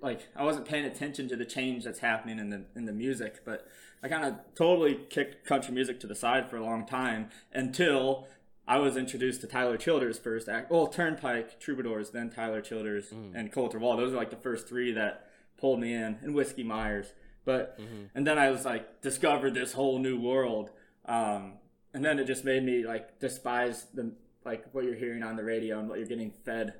[0.00, 0.20] like.
[0.36, 3.66] I wasn't paying attention to the change that's happening in the in the music, but
[4.02, 8.26] I kind of totally kicked country music to the side for a long time until
[8.66, 10.48] I was introduced to Tyler Childers first.
[10.48, 13.96] Act well, Turnpike, Troubadours, then Tyler Childers, and Colter Wall.
[13.96, 17.12] Those are like the first three that pulled me in, and Whiskey Myers.
[17.44, 17.78] But
[18.14, 20.70] and then I was like discovered this whole new world,
[21.06, 21.54] um,
[21.92, 24.12] and then it just made me like despise the
[24.44, 26.74] like what you're hearing on the radio and what you're getting fed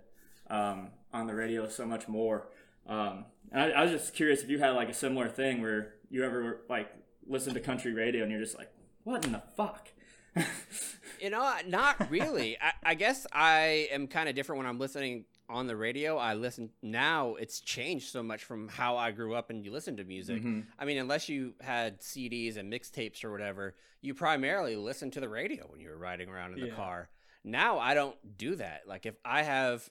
[0.48, 2.48] um, on the radio so much more.
[2.86, 5.94] Um, and I, I was just curious if you had like a similar thing where
[6.10, 6.92] you ever like
[7.26, 8.70] listened to country radio and you're just like,
[9.04, 9.88] what in the fuck?
[11.22, 12.58] You know, not really.
[12.60, 16.16] I, I guess I am kind of different when I'm listening on the radio.
[16.16, 17.34] I listen now.
[17.34, 20.38] It's changed so much from how I grew up and you listen to music.
[20.38, 20.60] Mm-hmm.
[20.78, 25.28] I mean, unless you had CDs and mixtapes or whatever, you primarily listened to the
[25.28, 26.74] radio when you were riding around in the Yeah.
[26.74, 27.08] car.
[27.44, 28.82] Now I don't do that.
[28.86, 29.88] Like if I have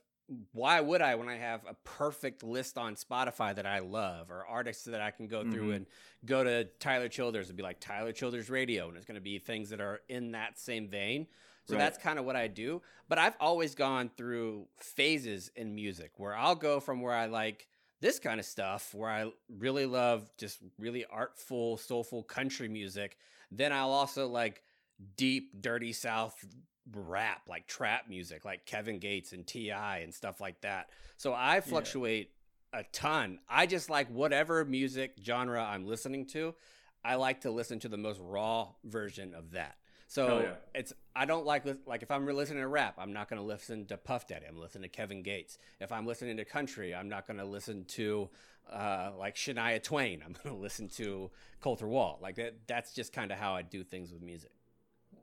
[0.53, 4.45] why would I when I have a perfect list on Spotify that I love or
[4.47, 5.71] artists that I can go through mm-hmm.
[5.71, 5.85] and
[6.25, 9.39] go to Tyler Childers and be like Tyler Childers radio and it's going to be
[9.39, 11.27] things that are in that same vein.
[11.65, 11.79] So Right.
[11.79, 16.35] that's kind of what I do, but I've always gone through phases in music where
[16.35, 17.67] I'll go from where I like
[18.01, 23.17] this kind of stuff where I really love just really artful, soulful country music,
[23.51, 24.63] then I'll also like
[25.17, 26.43] deep dirty south
[26.93, 30.89] rap like trap music like Kevin Gates and TI and stuff like that.
[31.17, 32.31] So I fluctuate
[32.73, 33.39] a ton.
[33.47, 36.55] I just like whatever music genre I'm listening to,
[37.03, 39.75] I like to listen to the most raw version of that.
[40.11, 40.55] So yeah.
[40.75, 43.85] it's I don't like like if I'm listening to rap, I'm not going to listen
[43.85, 44.45] to Puff Daddy.
[44.45, 45.57] I'm listening to Kevin Gates.
[45.79, 48.29] If I'm listening to country, I'm not going to listen to
[48.69, 50.21] uh, like Shania Twain.
[50.25, 52.19] I'm going to listen to Colter Wall.
[52.21, 52.55] Like that.
[52.67, 54.51] That's just kind of how I do things with music.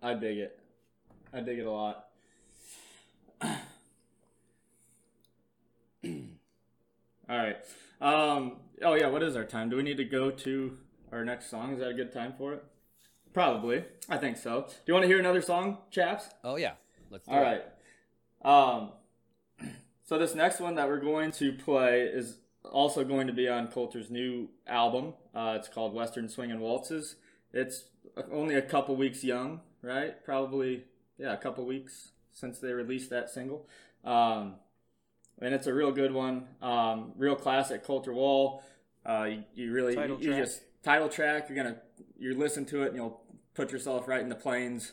[0.02, 0.58] I dig it.
[1.34, 2.08] I dig it a lot.
[3.42, 3.52] All
[7.28, 7.58] right.
[8.00, 9.68] Um, oh yeah, what is our time?
[9.68, 10.78] Do we need to go to
[11.12, 11.74] our next song?
[11.74, 12.64] Is that a good time for it?
[13.38, 13.84] Probably.
[14.08, 14.62] I think so.
[14.62, 16.28] Do you want to hear another song, chaps?
[16.42, 16.72] Oh yeah,
[17.08, 17.64] let's do All it.
[18.44, 18.80] right.
[19.62, 19.70] Um,
[20.04, 23.68] so this next one that we're going to play is also going to be on
[23.68, 25.14] Colter's new album.
[25.32, 27.14] Uh, it's called Western Swing and Waltzes.
[27.52, 27.84] It's
[28.32, 30.20] only a couple weeks young, right?
[30.24, 33.68] Probably, yeah, a couple weeks since they released that single.
[34.04, 34.56] Um,
[35.40, 36.48] and it's a real good one.
[36.60, 38.64] Um, real classic Colter Wall.
[39.06, 40.44] Uh, you, you really, Title you, you track.
[40.44, 41.48] just title track.
[41.48, 41.76] You're gonna
[42.18, 43.20] you listen to it and you'll
[43.58, 44.92] put yourself right in the plains,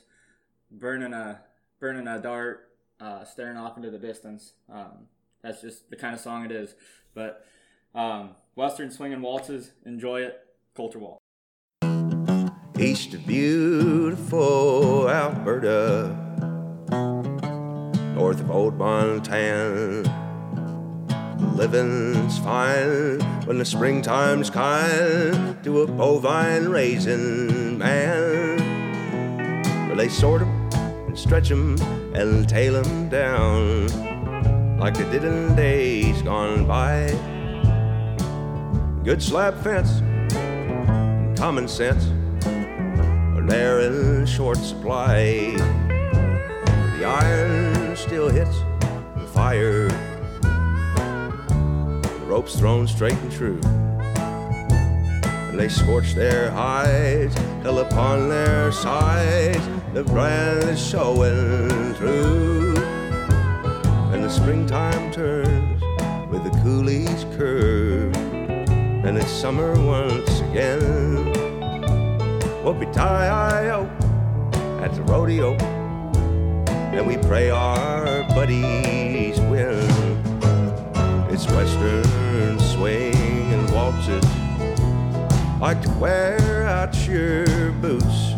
[0.71, 1.39] burning a
[1.79, 4.53] burning a dart, uh, staring off into the distance.
[4.67, 5.05] Um,
[5.43, 6.73] that's just the kind of song it is.
[7.13, 7.45] But
[7.93, 10.41] um, Western Swing and Waltzes, enjoy it.
[10.75, 11.19] Colter Wall.
[12.79, 16.17] east of beautiful Alberta,
[18.15, 20.24] north of old Montana.
[21.55, 28.57] Living's fine when the springtime's kind to a bovine raising man.
[29.87, 30.69] Where they sort 'em
[31.07, 31.77] and stretch 'em
[32.13, 33.87] and tail 'em down
[34.77, 37.15] like they did in days gone by.
[39.05, 40.01] Good slab fence
[40.35, 42.05] and common sense
[43.37, 45.55] are there in short supply.
[46.99, 48.57] The iron still hits
[49.15, 49.89] the fire.
[52.25, 53.59] Rope's thrown straight and true.
[55.49, 59.63] And they scorch their hides, hell upon their sides.
[59.93, 62.75] The brand is showing through.
[64.11, 65.81] And the springtime turns
[66.31, 68.15] with the coulee's curve.
[68.15, 71.31] And it's summer once again.
[72.63, 73.85] Whoopie tie o
[74.83, 75.53] at the rodeo.
[76.91, 79.04] And we pray our buddies.
[81.45, 84.25] It's western swing and waltzes.
[85.61, 88.33] Like to wear out your boots.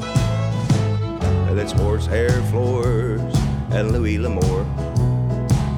[1.47, 3.33] And it's horsehair floors
[3.71, 4.65] and Louis L'Amour.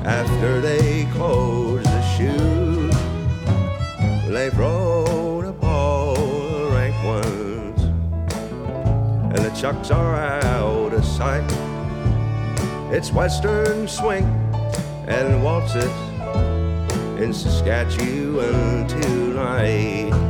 [0.06, 2.90] After they close the shoe,
[4.32, 7.84] they've rode up all the rank ones.
[9.36, 11.46] And the chucks are out of sight.
[12.92, 14.26] It's western swing
[15.08, 16.09] and waltzes
[17.22, 20.29] in Saskatchewan tonight.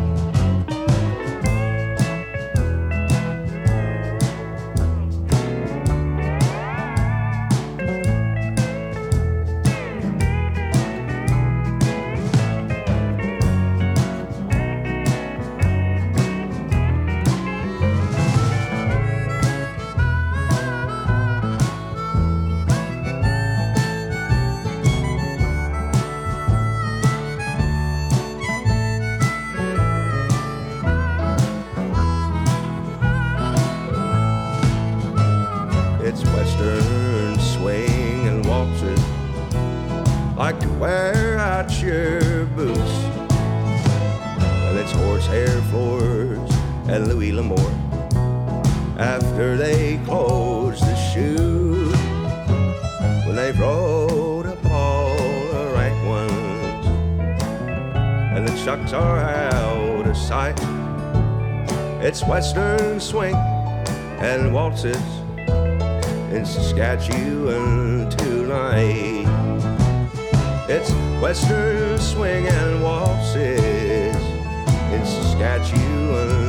[64.70, 64.96] Waltzes
[66.32, 69.26] in Saskatchewan tonight.
[70.70, 74.16] It's western swing and waltzes
[74.94, 76.49] in Saskatchewan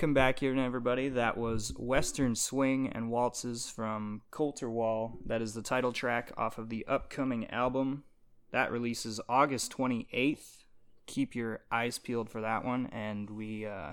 [0.00, 1.10] Welcome back here, everybody.
[1.10, 5.18] That was Western Swing and Waltzes from Colter Wall.
[5.26, 8.04] That is the title track off of the upcoming album.
[8.50, 10.64] That releases August 28th.
[11.04, 13.92] Keep your eyes peeled for that one, and we uh,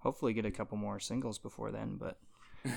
[0.00, 1.96] hopefully get a couple more singles before then.
[1.98, 2.18] But
[2.66, 2.70] uh,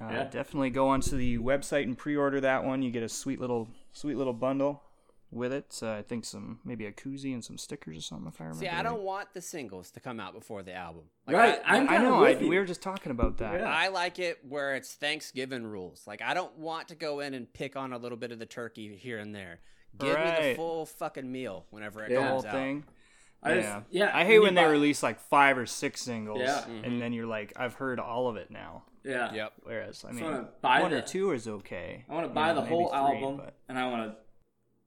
[0.00, 0.24] Yeah.
[0.24, 2.82] definitely go onto the website and pre-order that one.
[2.82, 4.82] You get a sweet little, sweet little bundle
[5.30, 5.72] with it.
[5.72, 8.28] So I think some maybe a koozie and some stickers or something.
[8.28, 8.64] If I remember.
[8.64, 11.02] See, I don't want the singles to come out before the album.
[11.26, 12.24] Like, Right, I, I'm I kinda know.
[12.24, 13.60] I, we were just talking about that.
[13.60, 13.66] Yeah.
[13.68, 16.04] I like it where it's Thanksgiving rules.
[16.06, 18.46] Like I don't want to go in and pick on a little bit of the
[18.46, 19.60] turkey here and there.
[19.98, 22.20] Give me the full fucking meal whenever it Yeah.
[22.20, 22.52] the whole comes out.
[22.52, 22.84] thing.
[23.42, 26.00] I just- yeah, yeah, I hate you when they buy- release like five or six
[26.02, 26.62] singles, Yeah.
[26.68, 26.84] Mm-hmm.
[26.84, 28.84] and then you're like, I've heard all of it now.
[29.04, 29.32] Yeah.
[29.32, 29.52] Yep.
[29.62, 32.04] Whereas, I mean, wanna buy one the- or two is okay.
[32.08, 34.16] I want to you buy know, the whole three, album but- and I want to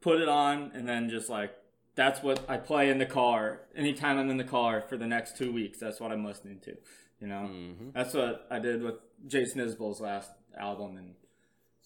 [0.01, 1.53] put it on and then just like
[1.95, 5.37] that's what I play in the car anytime I'm in the car for the next
[5.37, 5.79] two weeks.
[5.79, 6.77] That's what I'm listening to.
[7.19, 7.93] You know, Mhm.
[7.93, 8.95] that's what I did with
[9.27, 11.15] Jason Isbell's last album and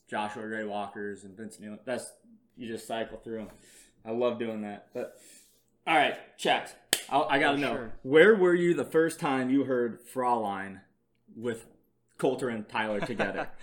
[0.07, 1.79] Joshua Ray Walker's and Vince Neil.
[1.85, 2.05] That's
[2.55, 3.49] you just cycle through them.
[4.05, 4.89] I love doing that.
[4.93, 5.17] But
[5.87, 6.75] all right, chat.
[7.09, 7.93] I'll, I gotta Oh, know sure.
[8.03, 10.81] where were you the first time you heard Fraulein
[11.35, 11.65] with
[12.19, 13.49] Colter and Tyler together?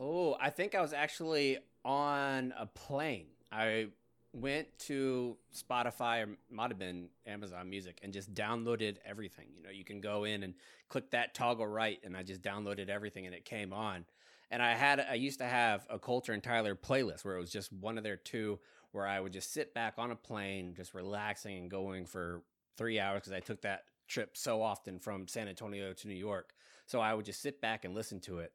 [0.00, 3.26] Oh, I think I was actually on a plane.
[3.52, 3.88] I
[4.32, 9.48] went to Spotify or might have been Amazon Music and just downloaded everything.
[9.54, 10.54] You know, you can go in and
[10.88, 14.06] click that toggle right, and I just downloaded everything, and it came on.
[14.50, 17.50] And I had I used to have a Colter and Tyler playlist where it was
[17.50, 18.58] just one of their two,
[18.92, 22.42] where I would just sit back on a plane, just relaxing and going for
[22.76, 26.54] three hours because I took that trip so often from San Antonio to New York.
[26.86, 28.52] So I would just sit back and listen to it.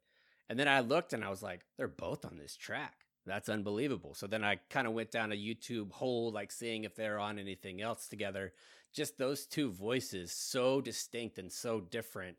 [0.49, 3.06] And then I looked and I was like, they're both on this track.
[3.27, 4.13] That's unbelievable.
[4.15, 7.37] So then I kind of went down a YouTube hole, like seeing if they're on
[7.37, 8.53] anything else together.
[8.93, 12.37] Just those two voices, so distinct and so different.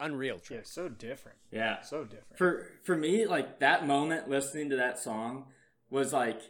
[0.00, 1.38] Unreal Yeah, so different.
[1.52, 1.82] yeah.
[1.82, 2.36] So different.
[2.36, 5.44] for for me like that moment listening to that song
[5.90, 6.40] was like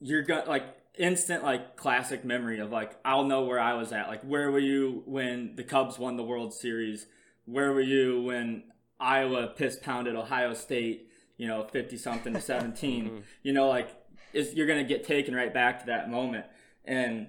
[0.00, 0.64] you're gonna like
[0.98, 4.08] instant like classic memory of like I'll know where I was at.
[4.08, 7.06] Like where were you when the Cubs won the World Series?
[7.44, 8.64] Where were you when
[8.98, 11.07] Iowa piss pounded Ohio State?
[11.38, 13.90] You know, fifty something to 17 You know, like
[14.34, 16.44] is you're gonna get taken right back to that moment.
[16.84, 17.28] And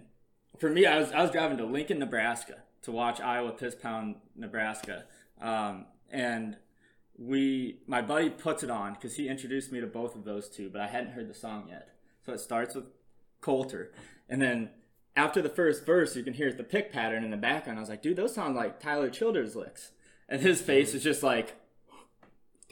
[0.59, 4.15] for me, I was I was driving to Lincoln, Nebraska to watch Iowa piss pound
[4.35, 5.05] Nebraska,
[5.41, 6.57] um, and
[7.17, 10.69] we my buddy puts it on because he introduced me to both of those two,
[10.69, 11.89] but I hadn't heard the song yet.
[12.25, 12.85] So it starts with
[13.41, 13.91] Colter,
[14.27, 14.69] and then
[15.15, 17.77] after the first verse, you can hear the pick pattern in the background.
[17.77, 19.91] I was like, dude, those sound like Tyler Childers licks,
[20.29, 21.58] and his face is just like,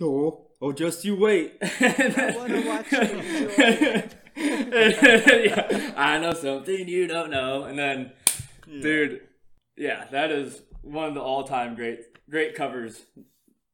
[0.02, 1.58] oh, oh, just you wait.
[1.62, 4.04] I wanna watch you
[4.38, 8.12] yeah, I know something you don't know, and then,
[8.68, 9.22] dude,
[9.76, 13.02] yeah, that is one of the all-time great great covers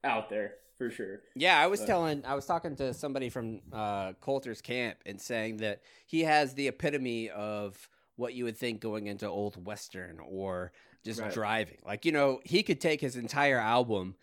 [0.03, 1.21] out there for sure.
[1.35, 5.57] Yeah, I was telling, I was talking to somebody from uh, Colter's camp and saying
[5.57, 10.71] that he has the epitome of what you would think going into old western or
[11.03, 11.33] just Right.
[11.33, 11.77] driving.
[11.85, 14.15] Like you know, he could take his entire album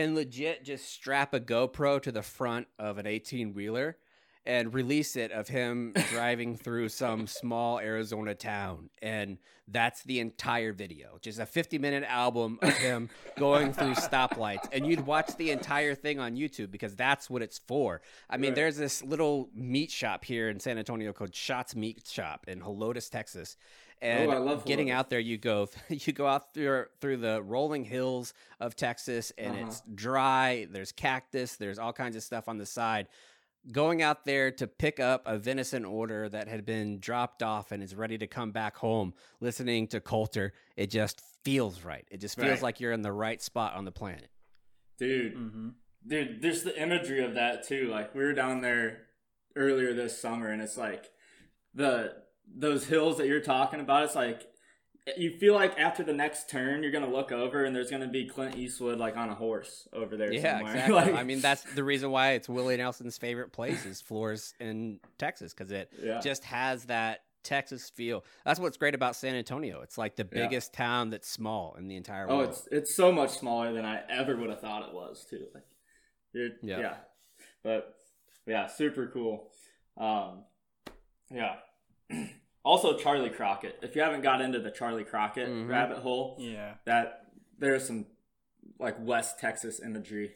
[0.00, 3.96] and legit just strap a GoPro to the front of an eighteen wheeler
[4.46, 8.88] and release it of him driving through some small Arizona town.
[9.02, 9.36] And
[9.68, 11.18] that's the entire video.
[11.20, 14.66] Just a 50 minute album of him going through stoplights.
[14.72, 18.00] And you'd watch the entire thing on YouTube because that's what it's for.
[18.30, 18.56] I mean, Right.
[18.56, 23.10] there's this little meat shop here in San Antonio called Shots Meat Shop in Helotes,
[23.10, 23.58] Texas.
[24.02, 24.92] And Oh, I love getting Helotes.
[24.94, 29.54] out there, you go you go out through through the rolling hills of Texas, and
[29.54, 29.66] Uh-huh.
[29.66, 30.66] it's dry.
[30.70, 31.56] There's cactus.
[31.56, 33.08] There's all kinds of stuff on the side
[33.72, 37.82] going out there to pick up a venison order that had been dropped off and
[37.82, 42.06] is ready to come back home, listening to Colter, it just feels right.
[42.10, 42.62] It just feels Right.
[42.62, 44.30] like you're in the right spot on the planet.
[44.96, 45.34] dude.
[45.36, 45.68] Mm-hmm.
[46.06, 49.02] dude there's the imagery of that too like we were down there
[49.56, 51.10] earlier this summer and it's like
[51.74, 52.14] the
[52.54, 54.46] those hills that you're talking about it's like
[55.16, 58.26] you feel like after the next turn you're gonna look over and there's gonna be
[58.26, 60.72] clint eastwood like on a horse over there Yeah, somewhere.
[60.74, 60.94] exactly.
[61.12, 65.00] Like- I mean, that's the reason why it's Willie Nelson's favorite place is Flores in
[65.18, 68.22] Texas because it yeah just has that Texas feel.
[68.44, 69.80] That's what's great about San Antonio.
[69.80, 70.42] It's like the Yeah.
[70.42, 72.32] biggest town that's small in the entire world.
[72.32, 72.50] oh world.
[72.50, 75.64] it's it's so much smaller than i ever would have thought it was too like
[76.34, 76.50] Yeah.
[76.78, 76.94] yeah
[77.64, 77.94] but
[78.46, 79.50] yeah super cool
[79.96, 80.44] um
[81.32, 81.56] yeah
[82.64, 85.68] also charley crockett if you haven't got into the charley crockett Mhm.
[85.68, 86.74] rabbit hole Yeah.
[86.84, 87.26] that
[87.58, 88.06] there's some
[88.78, 90.32] like West Texas imagery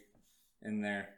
[0.62, 1.08] in there.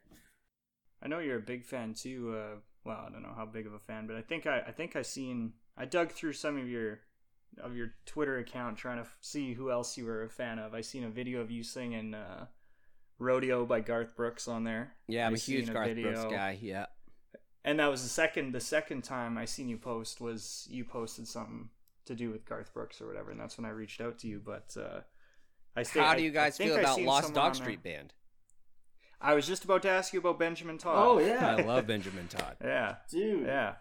[1.02, 2.34] I know you're a big fan too.
[2.36, 4.72] Uh, well, I don't know how big of a fan, but I think I, I
[4.72, 7.00] think I seen I dug through some of your
[7.59, 10.74] of your Twitter account trying to f- see who else you were a fan of.
[10.74, 12.46] I seen a video of you singing uh,
[13.18, 14.94] "Rodeo" by Garth Brooks on there.
[15.09, 16.59] yeah, I'm I a huge seen a Garth Brooks guy.
[16.61, 16.86] Yeah.
[17.66, 21.26] And that was the second the second time I seen you post was you posted
[21.26, 21.68] something
[22.06, 24.40] to do with Garth Brooks or whatever, and that's when I reached out to you.
[24.42, 25.00] But uh,
[25.74, 27.62] I stayed, How do you I guys feel about Lost Dog on there.
[27.62, 28.14] Street Band?
[29.20, 30.94] I was just about to ask you about Benjamin Todd.
[30.96, 32.56] Oh yeah, I love Benjamin Todd.
[32.64, 33.44] yeah, dude.
[33.46, 33.74] yeah.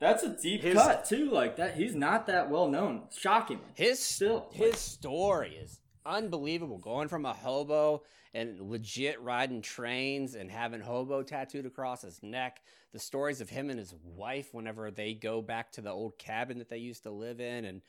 [0.00, 1.30] That's a deep His- cut too.
[1.30, 3.02] Like that, he's not that well known.
[3.16, 3.60] Shocking.
[3.74, 6.78] His Still, his story is unbelievable.
[6.78, 8.02] Going from a hobo
[8.34, 12.62] and legit riding trains and having hobo tattooed across his neck.
[12.92, 16.58] The stories of him and his wife whenever they go back to the old cabin
[16.58, 17.82] that they used to live in, and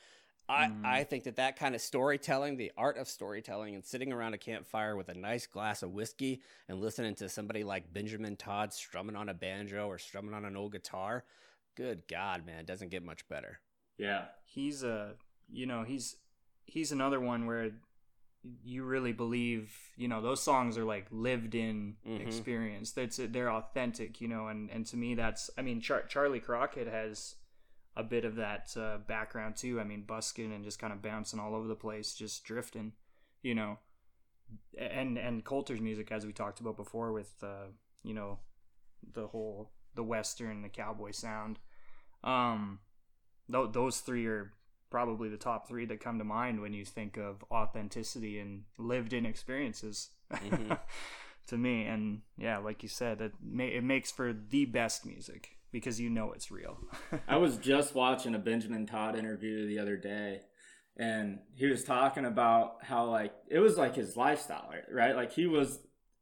[0.49, 0.85] I Mhm.
[0.85, 4.37] I think that that kind of storytelling, the art of storytelling, and sitting around a
[4.37, 9.15] campfire with a nice glass of whiskey and listening to somebody like Benjamin Todd strumming
[9.15, 11.23] on a banjo or strumming on an old guitar.
[11.75, 13.59] Good God, man, it doesn't get much better.
[13.97, 15.15] yeah, he's a
[15.49, 16.17] you know he's
[16.65, 17.71] he's another one where
[18.63, 22.19] you really believe you know those songs are like lived in Mhm.
[22.21, 22.91] experience.
[22.91, 26.87] That's they're authentic you know and and to me that's i mean Char- charley crockett
[26.87, 27.35] has
[27.95, 29.79] a bit of that uh, background too.
[29.79, 32.93] I mean busking and just kind of bouncing all over the place just drifting
[33.41, 33.79] you know.
[34.77, 37.67] And and colter's music as we talked about before with uh
[38.03, 38.39] you know
[39.13, 41.59] the whole the western the cowboy sound
[42.23, 42.79] um
[43.51, 44.51] th- those three are
[44.93, 49.11] probably the top three that come to mind when you think of authenticity and lived
[49.11, 50.77] in experiences Mhm.
[51.47, 55.57] to me and yeah like you said it, ma- it makes for the best music
[55.71, 56.77] because you know it's real
[57.27, 60.41] I was just watching a Benjamin Todd interview the other day,
[60.95, 65.15] and he was talking about how like it was like his lifestyle, right?
[65.15, 65.79] Like he was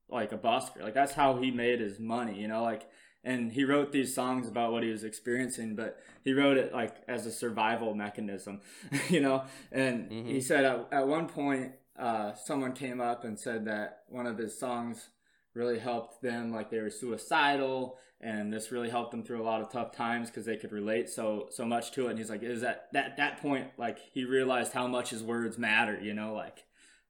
[0.09, 2.84] like a busker, like that's how he made his money, you know, like.
[3.24, 6.95] And he wrote these songs about what he was experiencing, but he wrote it like
[7.07, 8.61] as a survival mechanism,
[9.09, 9.43] you know.
[9.72, 10.43] And he Mhm.
[10.43, 14.57] said at, at one point, uh, someone came up and said that one of his
[14.57, 15.09] songs
[15.53, 19.61] really helped them like they were suicidal and this really helped them through a lot
[19.61, 22.41] of tough times because they could relate so so much to it and he's like
[22.41, 26.34] is that that that point like he realized how much his words matter you know
[26.34, 26.63] like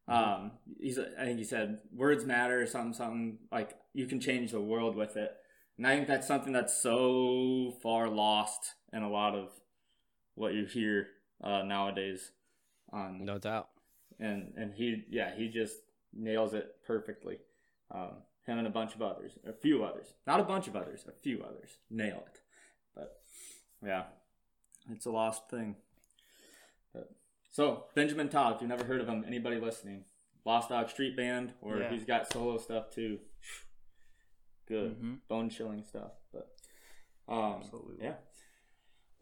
[0.08, 4.60] um he's i think he said words matter something something like you can change the
[4.60, 5.32] world with it
[5.82, 9.50] and i think that's something that's so far lost in a lot of
[10.36, 11.08] what you hear
[11.44, 12.32] uh, nowadays
[12.92, 13.70] on No doubt.
[14.20, 15.78] and and he yeah he just
[16.14, 17.38] nails it perfectly
[17.90, 18.12] um,
[18.46, 21.12] him and a bunch of others a few others not a bunch of others a
[21.12, 22.40] few others nail it
[22.96, 23.20] but
[23.84, 24.04] yeah
[24.92, 25.76] it's a lost thing
[26.94, 27.10] but,
[27.52, 30.04] so benjamin todd if you've never heard of him anybody listening
[30.46, 31.90] lost dog street band or Yeah.
[31.92, 33.20] he's got solo stuff too
[34.72, 35.20] good Mhm.
[35.28, 36.48] bone chilling stuff but
[37.28, 38.06] um Absolutely.
[38.06, 38.16] yeah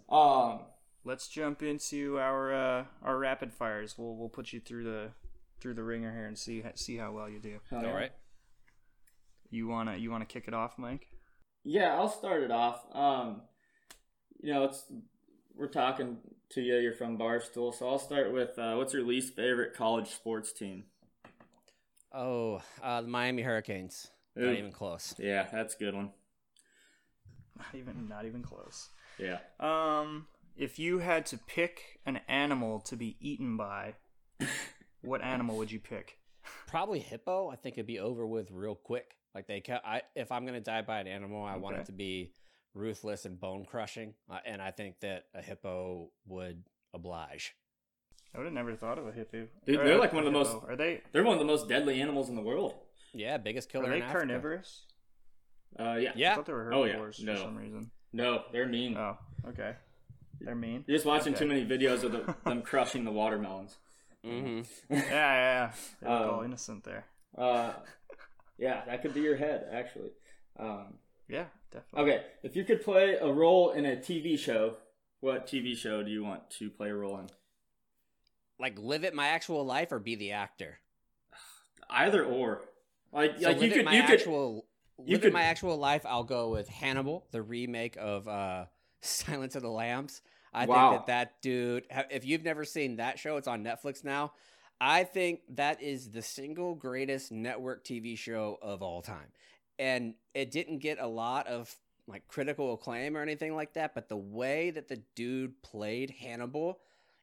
[0.10, 0.60] um
[1.06, 3.96] Let's jump into our uh, our rapid fires.
[3.98, 5.12] We'll we'll put you through the
[5.62, 7.60] through the ringer here and see see how well you do.
[7.70, 7.94] hell All yeah.
[7.96, 8.12] right.
[9.50, 11.08] You wanna you wanna kick it off, Mike?
[11.64, 12.86] Yeah, I'll start it off.
[12.94, 13.42] Um,
[14.42, 14.92] you know, it's
[15.56, 16.18] we're talking
[16.52, 16.76] to you.
[16.78, 20.84] You're from Barstool, so I'll start with uh, what's your least favorite college sports team?
[22.14, 24.12] Oh, uh, the Miami Hurricanes.
[24.40, 24.46] Ooh.
[24.48, 25.14] Not even close.
[25.20, 26.12] Yeah, that's a good one.
[27.58, 28.90] Not even not even close.
[29.18, 29.40] Yeah.
[29.60, 33.96] Um, if you had to pick an animal to be eaten by,
[35.02, 36.18] what animal would you pick?
[36.68, 37.50] Probably hippo.
[37.50, 39.16] I think it'd be over with real quick.
[39.36, 41.92] Like they, ca- I if I'm gonna die by an animal, I want it to
[41.92, 42.32] be
[42.74, 44.14] ruthless and bone crushing.
[44.32, 46.64] Uh, and I think that a hippo would
[46.94, 47.54] oblige.
[48.34, 49.48] I would have never thought of a hippo.
[49.66, 51.68] Dude, Or they're like one of the most- Are they They're one of the most
[51.68, 52.74] deadly animals in the world.
[53.14, 54.18] Yeah, biggest killer are they in Africa.
[54.28, 54.84] carnivorous?
[55.80, 56.10] Uh, yeah.
[56.10, 56.94] I Yeah, thought they were Oh, yeah.
[56.94, 57.36] herbivores No.
[57.36, 57.92] for some reason.
[58.14, 58.98] No, they're mean.
[58.98, 59.76] Oh, okay.
[60.42, 60.84] They're mean.
[60.88, 61.44] You're just watching Okay.
[61.44, 63.78] too many videos of the, them crushing the watermelons.
[64.26, 64.94] Mm-hmm.
[64.94, 65.72] Yeah, yeah, yeah.
[66.02, 67.06] They look Um, all innocent there.
[67.38, 67.74] Uh,
[68.58, 70.12] yeah, that could be your head, actually.
[70.58, 70.96] Um,
[71.28, 72.12] Yeah, definitely.
[72.14, 74.78] okay, if you could play a role in a TV show,
[75.22, 77.28] what TV show do you want to play a role in?
[78.62, 80.80] like live it my actual life or be the actor.
[81.90, 82.62] Either or.
[83.12, 84.22] Like, So like you could, my you could,
[85.06, 86.06] you could- my actual life.
[86.06, 88.66] I'll go with Hannibal, the remake of uh,
[89.02, 90.22] Silence of the Lambs.
[90.54, 90.90] I Wow.
[90.92, 91.86] think that that dude.
[92.10, 94.34] If you've never seen that show, it's on Netflix now.
[94.82, 99.28] I think that is the single greatest network TV show of all time,
[99.78, 101.74] and it didn't get a lot of
[102.08, 103.94] like critical acclaim or anything like that.
[103.94, 106.80] But the way that the dude played Hannibal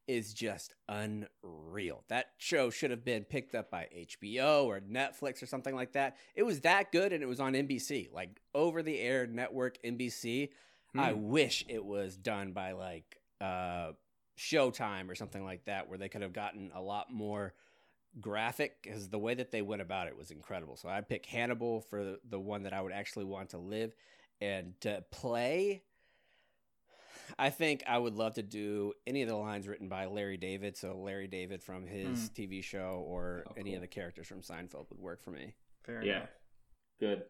[0.06, 2.04] is just unreal.
[2.08, 6.16] That show should have been picked up by HBO or Netflix or something like that.
[6.34, 10.50] It was that good and it was on NBC, like over the air network NBC.
[10.96, 11.20] I Hmm.
[11.22, 13.92] wish it was done by like uh
[14.38, 17.54] Showtime or something like that where they could have gotten a lot more
[18.20, 20.76] graphic because the way that they went about it was incredible.
[20.76, 23.94] So I'd pick Hannibal for the, the one that I would actually want to live
[24.40, 25.82] and to play
[27.38, 30.76] I think I would love to do any of the lines written by Larry David.
[30.76, 33.74] So Larry David from his TV show or Oh, any cool.
[33.76, 35.54] of the characters from Seinfeld would work for me.
[35.84, 36.28] Fair yeah, enough.
[37.00, 37.22] good.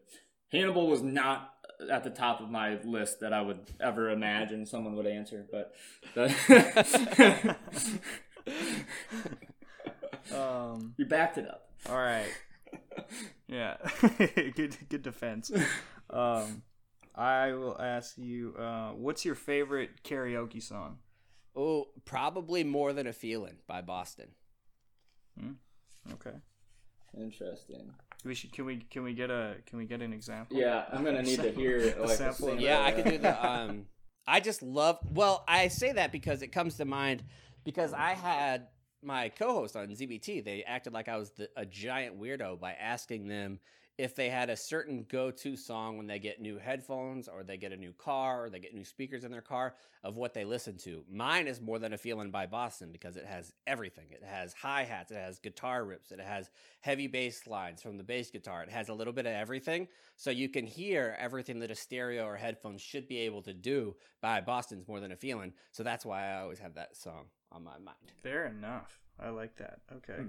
[0.51, 1.53] Hannibal was not
[1.91, 5.73] at the top of my list that I would ever imagine someone would answer, but
[6.15, 7.55] the-
[10.33, 10.93] Um.
[10.97, 11.69] you backed it up.
[11.89, 12.25] All right.
[13.47, 13.77] Yeah.
[14.55, 14.75] good.
[14.89, 15.49] Good defense.
[16.09, 16.63] Um.
[17.17, 18.53] I will ask you.
[18.57, 20.99] Uh, what's your favorite karaoke song?
[21.55, 24.27] Oh, probably more than a feeling by Boston.
[26.13, 26.37] Okay.
[27.19, 27.91] Interesting.
[28.23, 28.51] We should.
[28.51, 28.77] Can we?
[28.89, 29.55] Can we get a?
[29.65, 30.57] Can we get an example?
[30.57, 32.59] Yeah, I'm gonna need to hear A like a sample of sample.
[32.59, 33.45] Yeah, I of could do the.
[33.47, 33.85] Um,
[34.27, 34.99] I just love.
[35.13, 37.23] Well, I say that because it comes to mind
[37.63, 38.67] because I had
[39.01, 40.43] my co-host on ZBT.
[40.43, 43.59] They acted like I was the, a giant weirdo by asking them
[43.97, 47.71] if they had a certain go-to song when they get new headphones or they get
[47.71, 49.73] a new car or they get new speakers in their car
[50.03, 51.03] of what they listen to.
[51.11, 54.05] Mine is more than a feeling by Boston because it has everything.
[54.11, 58.29] It has hi-hats, it has guitar rips, it has heavy bass lines from the bass
[58.29, 58.61] guitar.
[58.61, 59.87] It has a little bit of everything.
[60.15, 63.95] So you can hear everything that a stereo or headphones should be able to do
[64.21, 65.53] by Boston's more than a feeling.
[65.71, 67.97] So that's why I always have that song on my mind.
[68.21, 68.99] Fair enough.
[69.19, 69.79] I like that.
[69.91, 70.21] Okay.
[70.21, 70.27] Hmm.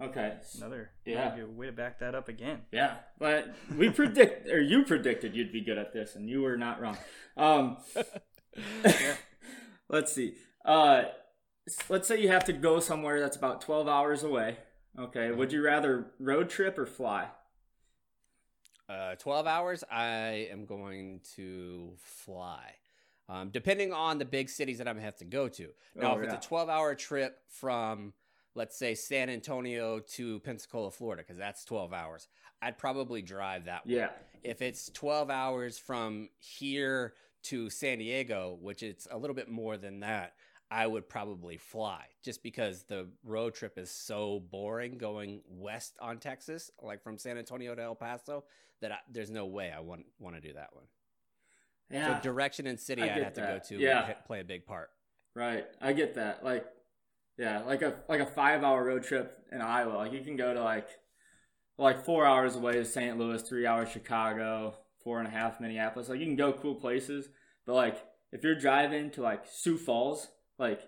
[0.00, 0.34] Okay.
[0.56, 0.90] Another.
[1.04, 1.36] Yeah.
[1.36, 2.60] good way to back that up again.
[2.72, 6.56] Yeah, but we predict, or you predicted you'd be good at this, and you were
[6.56, 6.96] not wrong.
[7.36, 7.76] Um,
[9.88, 10.34] let's see.
[10.64, 11.04] Uh,
[11.88, 14.56] let's say you have to go somewhere that's about twelve hours away.
[14.98, 17.28] Okay, would you rather road trip or fly?
[18.88, 22.74] Uh, 12 hours, I am going to fly.
[23.28, 25.68] Um, depending on the big cities that I'm going to have to go to.
[25.94, 26.34] Now, Oh, if yeah.
[26.34, 28.12] it's a 12 hour trip from
[28.54, 32.28] let's say San Antonio to Pensacola, Florida, because that's 12 hours,
[32.62, 33.94] I'd probably drive that way.
[33.94, 34.10] Yeah.
[34.42, 39.76] If it's 12 hours from here to San Diego, which it's a little bit more
[39.76, 40.34] than that,
[40.70, 46.18] I would probably fly just because the road trip is so boring going west on
[46.18, 48.44] Texas, like from San Antonio to El Paso,
[48.80, 50.84] that I, there's no way I want want to do that one.
[51.90, 52.18] Yeah.
[52.18, 54.12] So direction and city I I'd have to go to Yeah.
[54.26, 54.90] play a big part.
[55.34, 55.66] Right.
[55.80, 56.44] I get that.
[56.44, 56.66] Like,
[57.40, 59.94] yeah, like a like a five hour road trip in Iowa.
[59.96, 60.88] Like you can go to like
[61.78, 63.16] like four hours away to St.
[63.16, 66.10] Louis, three hours Chicago, four and a half Minneapolis.
[66.10, 67.30] Like you can go cool places,
[67.64, 67.96] but like
[68.30, 70.28] if you're driving to like Sioux Falls,
[70.58, 70.82] like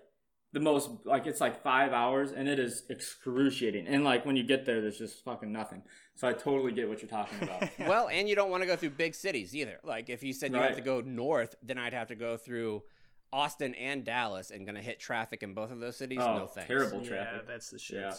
[0.51, 3.87] the most like it's like five hours and it is excruciating.
[3.87, 5.81] And like when you get there, there's just fucking nothing.
[6.17, 7.67] So I totally get what you're talking about.
[7.79, 9.79] Well, and you don't want to go through big cities either.
[9.83, 12.83] Like if you said you have to go north, then I'd have to go through
[13.33, 16.19] Austin and Dallas and gonna hit traffic in both of those cities.
[16.21, 16.67] Oh, no thanks.
[16.67, 17.41] terrible traffic.
[17.41, 18.01] yeah, that's the shit.
[18.01, 18.13] Yeah.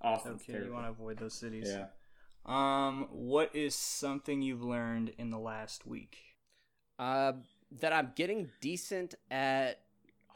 [0.00, 0.36] Awesome.
[0.36, 1.68] Okay, you want to avoid those cities.
[1.68, 1.86] Yeah.
[2.46, 6.16] Um, what is something you've learned in the last week?
[6.98, 7.32] Uh,
[7.80, 9.80] that I'm getting decent at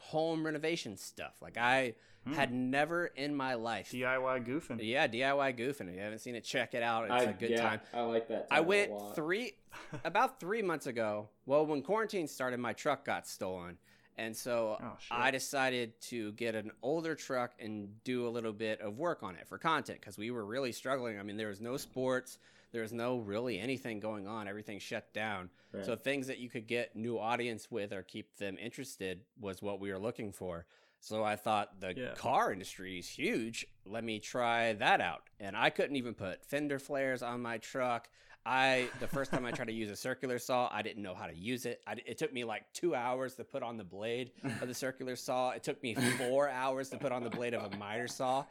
[0.09, 1.33] home renovation stuff.
[1.41, 1.95] Like I
[2.25, 2.33] Hmm.
[2.33, 3.91] had never in my life.
[3.91, 4.79] DIY goofing.
[4.81, 5.89] yeah, DIY goofing.
[5.89, 7.03] If you haven't seen it, check it out.
[7.03, 7.81] It's I, a good yeah, time.
[7.93, 8.47] I like that.
[8.49, 9.15] I title a went lot.
[9.15, 9.51] three
[10.03, 11.29] about three months ago.
[11.45, 13.77] Well, when quarantine started, my truck got stolen,
[14.17, 14.97] and so Oh.
[15.11, 19.35] I decided to get an older truck and do a little bit of work on
[19.35, 21.19] it for content because we were really struggling.
[21.19, 22.39] I mean, there was no sports,
[22.75, 24.47] there was no really anything going on.
[24.47, 25.49] Everything shut down.
[25.71, 25.85] Right.
[25.85, 29.79] So things that you could get new audience with or keep them interested was what
[29.79, 30.65] we were looking for.
[30.99, 32.13] So I thought the Yeah.
[32.15, 33.65] car industry is huge.
[33.85, 35.23] Let me try that out.
[35.39, 38.09] And I couldn't even put fender flares on my truck.
[38.45, 41.27] I the first time I tried to use a circular saw, I didn't know how
[41.27, 41.81] to use it.
[41.87, 45.15] I, it took me like two hours to put on the blade of the circular
[45.15, 45.51] saw.
[45.51, 48.45] It took me four hours to put on the blade of a miter saw.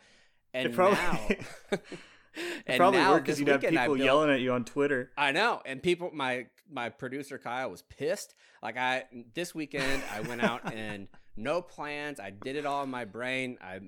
[0.55, 1.79] And probably- now,
[2.67, 5.11] and Probably now because you'd have people built- yelling at you on Twitter.
[5.17, 8.35] I know, and people, my my producer Kyle was pissed.
[8.63, 9.05] Like I
[9.35, 12.21] this weekend, I went out and no plans.
[12.21, 13.59] I did it all in my brain.
[13.61, 13.81] I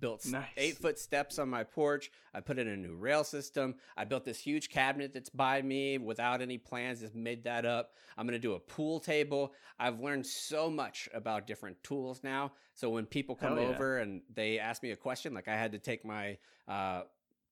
[0.00, 0.46] built Nice.
[0.56, 2.10] eight foot steps on my porch.
[2.34, 3.74] I put in a new rail system.
[3.96, 7.00] I built this huge cabinet that's by me without any plans.
[7.00, 7.92] Just made that up.
[8.16, 9.52] I'm gonna do a pool table.
[9.78, 12.52] I've learned so much about different tools now.
[12.74, 13.64] So when people come yeah.
[13.64, 17.02] over and they ask me a question, like I had to take my uh,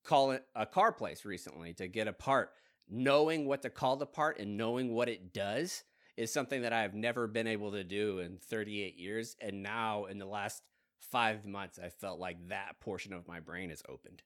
[0.08, 2.50] call it a car place recently to get a part.
[2.90, 5.84] Knowing what to call the part and knowing what it does
[6.16, 9.36] is something that I've never been able to do in 38 years.
[9.40, 10.62] And now, in the last
[10.98, 14.22] five months, I felt like that portion of my brain is opened.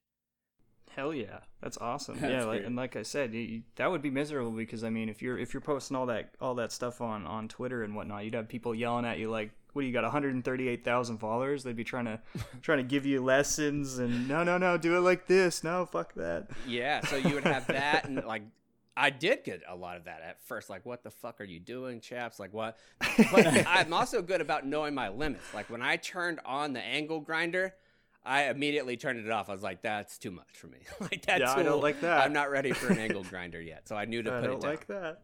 [0.95, 2.16] Hell yeah, that's awesome.
[2.20, 5.09] That's yeah, like, and like I said, you- that would be miserable because I mean,
[5.09, 8.24] if you're if you're posting all that all that stuff on on Twitter and whatnot,
[8.26, 10.03] you'd have people yelling at you like, "What do you got?
[10.05, 12.20] 138,000 followers?" They'd be trying to
[12.62, 15.64] trying to give you lessons and no, no, no, do it like this.
[15.64, 16.49] No, fuck that.
[16.66, 18.43] Yeah, so you would have that, and like
[18.97, 20.68] I did get a lot of that at first.
[20.68, 22.39] Like, what the fuck are you doing, chaps?
[22.39, 22.77] Like, what?
[23.33, 25.55] But I'm also good about knowing my limits.
[25.55, 27.75] Like, when I turned on the angle grinder,
[28.25, 29.49] I immediately turned it off.
[29.49, 30.79] I was like, that's too much for me.
[31.01, 32.20] like that's Yeah, I don't like that.
[32.23, 34.57] I'm not ready for an angle grinder yet, so I knew to I put don't
[34.57, 34.70] it down.
[34.70, 35.23] like that.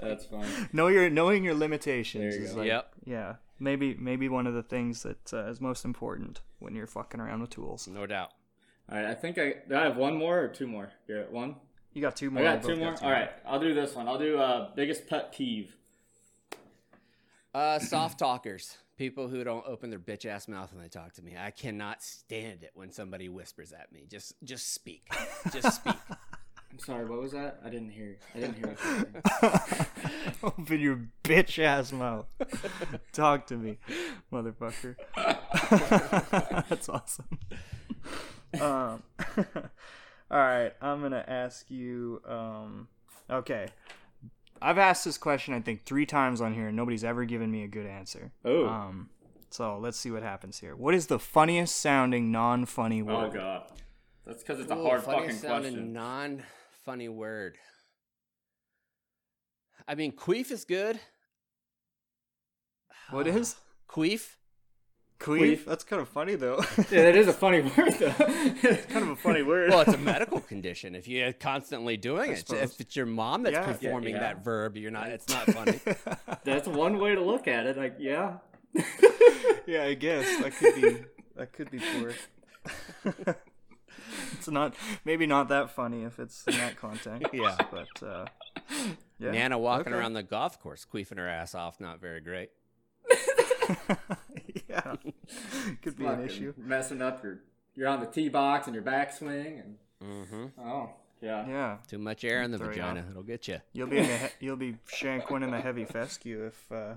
[0.00, 0.46] That's fun.
[0.72, 2.58] know your knowing your limitations There you is go.
[2.60, 2.92] like, Yep.
[3.04, 7.20] yeah, maybe maybe one of the things that uh, is most important when you're fucking
[7.20, 7.86] around with tools.
[7.88, 8.30] No doubt.
[8.90, 10.90] All right, I think I do I have one more or two more.
[11.06, 11.56] Garrett, one.
[11.92, 12.42] You got two more.
[12.42, 12.54] I more.
[12.56, 12.92] got two both more.
[12.94, 14.08] got All right, I'll do this one.
[14.08, 15.74] I'll do uh biggest pet peeve.
[17.52, 18.78] Uh, soft talkers.
[18.96, 21.34] People who don't open their bitch ass mouth when they talk to me.
[21.36, 24.06] I cannot stand it when somebody whispers at me.
[24.08, 25.08] Just just speak.
[25.52, 25.94] Just speak.
[26.72, 27.60] I'm sorry, what was that?
[27.64, 28.16] I didn't hear.
[28.34, 29.82] I didn't hear what
[30.42, 30.42] you.
[30.42, 32.26] Open your bitch ass mouth.
[33.12, 33.78] Talk to me,
[34.32, 34.96] motherfucker.
[36.68, 37.26] That's awesome.
[38.54, 39.02] Um,
[40.30, 42.22] all right, I'm gonna ask you.
[42.26, 42.88] Um,
[43.28, 43.66] okay,
[44.62, 47.64] I've asked this question I think three times on here, and nobody's ever given me
[47.64, 48.32] a good answer.
[48.44, 48.66] Oh.
[48.66, 49.10] Um,
[49.50, 50.76] so let's see what happens here.
[50.76, 53.30] What is the funniest sounding non-funny word?
[53.30, 53.72] Oh god.
[54.24, 55.92] That's because it's a Ooh, hard fucking funniest sounding question.
[56.86, 57.56] Non-funny word.
[59.86, 61.00] I mean, queef is good.
[63.10, 63.56] What is
[63.88, 64.36] Queef?
[65.18, 65.40] queef?
[65.40, 65.64] Queef.
[65.64, 66.62] That's kind of funny though.
[66.92, 68.14] yeah, that is a funny word though.
[68.18, 69.70] It's kind of a funny word.
[69.70, 70.94] Well, it's a medical condition.
[70.94, 72.62] If you're constantly doing it, suppose.
[72.62, 73.66] if it's your mom that's Yeah.
[73.66, 74.20] Yeah, performing yeah.
[74.20, 75.08] that verb, you're not.
[75.08, 75.80] It's not funny.
[76.44, 77.76] That's one way to look at it.
[77.76, 78.34] Like, yeah.
[79.66, 81.04] yeah, I guess that could be
[81.36, 83.34] that could be poor.
[84.40, 84.74] It's not
[85.04, 87.28] maybe not that funny if it's in that context.
[87.32, 87.56] Yeah.
[87.70, 88.24] but uh,
[89.18, 89.30] yeah.
[89.32, 90.00] Nana walking Okay.
[90.00, 92.50] around the golf course, queefing her ass off, not very great.
[94.68, 94.94] yeah,
[95.82, 96.54] could be an issue.
[96.56, 97.40] Messing up your,
[97.74, 100.46] you're on the tee box and your backswing, and Mm-hmm.
[100.60, 101.46] oh yeah.
[101.46, 103.00] Yeah, Too much air in the Throw vagina.
[103.00, 103.10] off.
[103.10, 103.58] It'll get you.
[103.74, 106.94] you'll be in the he- you'll be shank winning the heavy fescue if uh,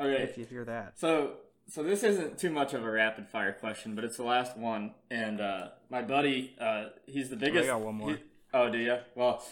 [0.00, 0.98] Okay, if you hear that.
[0.98, 1.34] So,
[1.68, 4.94] so this isn't too much of a rapid fire question, but it's the last one.
[5.10, 7.64] And uh, my buddy, uh, he's the biggest.
[7.64, 8.10] I got one more.
[8.10, 8.22] he-
[8.54, 8.96] oh, do you?
[9.14, 9.42] Well,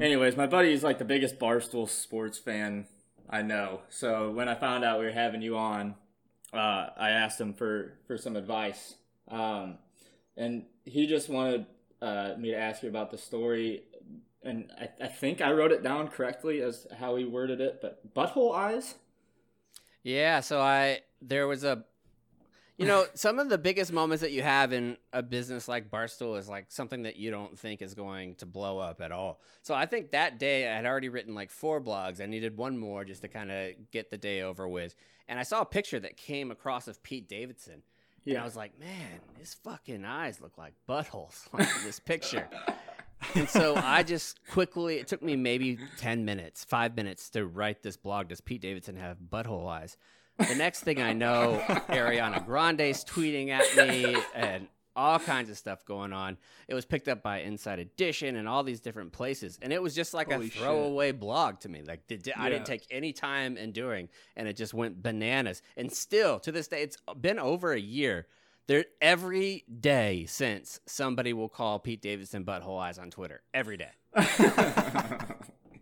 [0.00, 2.86] anyways, my buddy is like the biggest Barstool sports fan
[3.28, 3.80] I know.
[3.90, 5.94] So when I found out we were having you on,
[6.52, 8.94] uh, I asked him for for some advice,
[9.30, 9.76] um,
[10.36, 11.66] and he just wanted
[12.00, 13.82] uh, me to ask you about the story.
[14.42, 18.14] And I, I think I wrote it down correctly as how he worded it, but
[18.14, 18.94] butthole eyes.
[20.02, 21.84] Yeah, so I there was a
[22.78, 26.38] you know, some of the biggest moments that you have in a business like Barstool
[26.38, 29.40] is like something that you don't think is going to blow up at all.
[29.62, 32.20] So I think that day I had already written like four blogs.
[32.22, 34.94] I needed one more just to kind of get the day over with.
[35.28, 37.82] And I saw a picture that came across of Pete Davidson.
[38.26, 42.46] And I was like, man, his fucking eyes look like buttholes on this picture.
[43.34, 47.82] and so I just quickly, it took me maybe 10 minutes, five minutes to write
[47.82, 48.28] this blog.
[48.28, 49.96] Does Pete Davidson have butthole eyes?
[50.38, 55.84] The next thing I know, Ariana Grande's tweeting at me and all kinds of stuff
[55.84, 56.36] going on.
[56.66, 59.58] It was picked up by Inside Edition and all these different places.
[59.62, 60.60] And it was just like Holy a shit.
[60.62, 61.82] throwaway blog to me.
[61.86, 65.62] Like, did, did- I didn't take any time in doing, and it just went bananas.
[65.76, 68.26] And still, to this day, it's been over a year.
[68.66, 73.40] There, every day since somebody will call Pete Davidson butthole eyes on Twitter.
[73.54, 73.90] Every day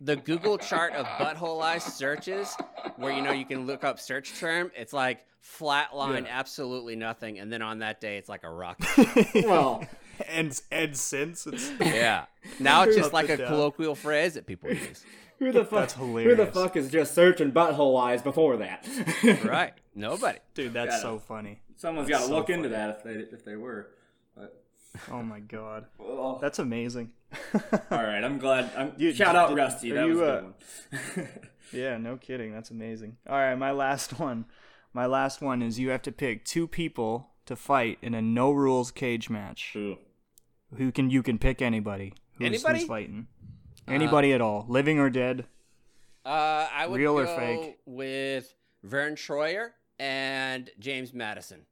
[0.07, 2.55] the Google chart of butthole eyes searches,
[2.95, 6.29] where you know you can look up search term, it's like flatline, Yeah.
[6.39, 8.87] absolutely nothing, and then on that day it's like a rocket.
[9.45, 9.85] well,
[10.27, 12.25] and and since it's yeah.
[12.59, 13.47] Now it's just like a down.
[13.47, 15.03] colloquial phrase that people use.
[15.39, 15.79] who the fuck?
[15.81, 16.37] That's hilarious.
[16.39, 18.87] Who the fuck is just searching butthole eyes before that?
[19.43, 19.73] Right?
[19.93, 20.39] Nobody.
[20.53, 21.59] dude, that's Gotta- so funny.
[21.75, 23.89] Someone's That's got to so look into that if they if they were.
[25.07, 27.11] But, Oh my god, well, that's amazing.
[27.53, 28.71] all right, I'm glad.
[28.77, 29.91] I'm, You- shout out did- Rusty.
[29.91, 30.53] That you, was a uh, good
[31.15, 31.29] one.
[31.73, 32.53] Yeah, no kidding.
[32.53, 33.17] That's amazing.
[33.29, 34.45] All right, my last one.
[34.93, 38.51] My last one is you have to pick two people to fight in a no
[38.51, 39.73] rules cage match.
[39.75, 39.97] Ooh.
[40.77, 42.13] Who can you can pick anybody?
[42.37, 42.79] Who's, Anybody?
[42.79, 43.27] Who's fighting?
[43.85, 45.45] Anybody at all, living or dead?
[46.25, 47.77] Uh, I would Real or fake?
[47.85, 51.65] with Vern Troyer and James Madison.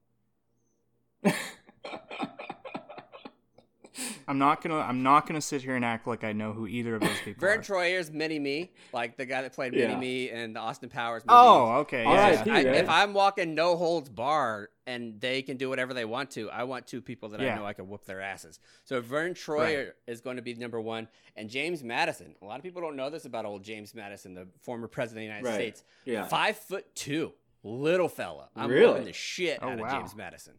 [4.28, 4.80] I'm not gonna.
[4.80, 7.43] I'm not gonna sit here and act like I know who either of those people
[7.45, 7.47] are.
[7.49, 7.63] Vern are.
[7.63, 9.88] Troyer's Mini Me, like the guy that played Yeah.
[9.89, 11.38] Mini Me in the Austin Powers movies.
[11.39, 12.03] oh, okay.
[12.03, 12.43] All Yeah.
[12.45, 12.65] I, right?
[12.67, 16.63] if I'm walking no holds bar and they can do whatever they want to, I
[16.63, 17.53] want two people that Yeah.
[17.53, 18.59] I know I can whoop their asses.
[18.84, 22.36] So Vern Troyer is going to be number one, and James Madison.
[22.41, 25.30] A lot of people don't know this about old James Madison, the former president of
[25.30, 25.55] the United Right.
[25.55, 25.84] States.
[26.05, 26.26] Yeah.
[26.26, 28.49] five foot two, little fella.
[28.55, 28.88] I'm Really?
[28.91, 29.89] whooping the shit Oh, out of.
[29.89, 30.53] James Madison.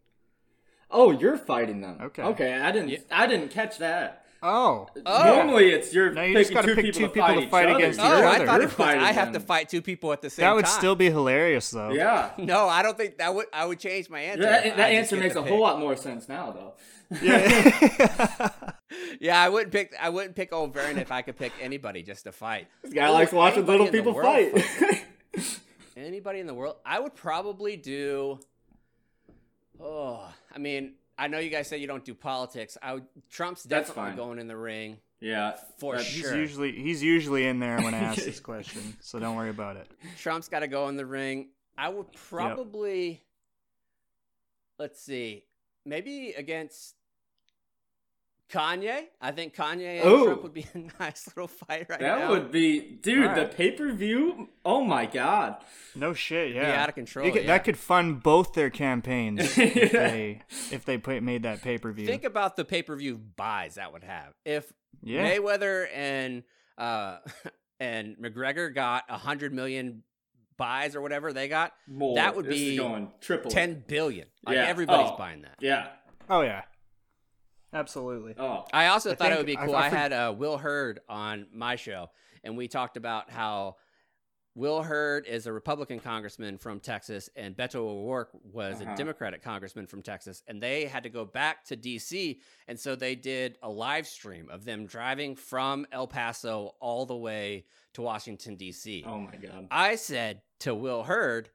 [0.89, 1.97] Oh, you're fighting them.
[2.01, 2.21] Okay.
[2.23, 2.89] Okay, I didn't.
[2.89, 2.97] Yeah.
[3.11, 4.23] I didn't catch that.
[4.43, 4.87] Oh.
[5.05, 5.23] Oh.
[5.35, 7.35] Normally, it's you're No, you picking just gotta two pick people two to people fight
[7.35, 7.75] to each fight other.
[7.79, 8.45] against Oh, each I other.
[8.45, 10.49] thought You're it was, I have to fight two people at the same time.
[10.51, 10.77] That would time.
[10.77, 11.89] still be hilarious, though.
[11.89, 12.29] Yeah.
[12.37, 13.47] No, I don't think that would.
[13.51, 14.43] I would change my answer.
[14.43, 15.49] That, that answer makes a pick.
[15.49, 16.73] whole lot more sense now, though.
[17.21, 18.49] Yeah.
[19.19, 19.93] Yeah, I wouldn't pick.
[19.99, 22.67] I wouldn't pick old Vern if I could pick anybody just to fight.
[22.83, 25.03] This guy likes watching little people world fight.
[25.95, 26.75] Anybody in the world?
[26.85, 28.39] I would probably do.
[29.81, 32.77] Oh, I mean, I know you guys say you don't do politics.
[32.81, 33.05] I would.
[33.29, 34.17] Trump's That's definitely fine.
[34.17, 36.35] going in the ring yeah, for that's- he's sure.
[36.35, 39.87] usually he's usually in there when I ask this question, so don't worry about it.
[40.19, 41.49] Trump's got to go in the ring.
[41.77, 43.23] I would probably.
[44.77, 45.43] Let's see,
[45.85, 46.95] maybe against
[48.51, 49.05] Kanye.
[49.19, 50.25] I think Kanye and Ooh.
[50.25, 52.17] Trump would be a nice little fight right That now.
[52.19, 53.25] That would be, dude.
[53.27, 53.49] All right.
[53.49, 54.49] The pay per view.
[54.63, 55.57] Oh my god.
[55.95, 56.71] No shit, yeah.
[56.71, 57.29] be out of control.
[57.31, 57.47] Could- yeah.
[57.47, 60.41] That could fund both their campaigns if they
[60.71, 62.05] if they put, made that pay per view.
[62.07, 64.33] Think about the pay per view buys that would have.
[64.45, 64.71] If
[65.03, 65.29] Yeah.
[65.29, 66.43] Mayweather and
[66.77, 67.17] uh
[67.79, 70.03] and McGregor got a hundred million
[70.57, 72.15] buys or whatever they got, More.
[72.15, 73.51] That would This be going triple.
[73.51, 74.27] ten billion.
[74.45, 74.65] Like Yeah.
[74.67, 75.17] everybody's Oh.
[75.17, 75.55] buying that.
[75.59, 75.87] Yeah.
[76.29, 76.63] Oh yeah,
[77.79, 78.35] absolutely.
[78.37, 78.65] Oh.
[78.73, 79.75] I also I thought it would be cool.
[79.75, 82.09] I I, for- had uh, Will Hurd on my show,
[82.43, 83.75] and we talked about how
[84.55, 88.91] Will Hurd is a Republican congressman from Texas, and Beto O'Rourke was Uh-huh.
[88.91, 92.41] a Democratic congressman from Texas, and they had to go back to D.C.
[92.67, 97.15] and so they did a live stream of them driving from El Paso all the
[97.15, 99.03] way to Washington D.C.
[99.07, 99.67] Oh my god.
[99.69, 101.49] I said to Will Hurd,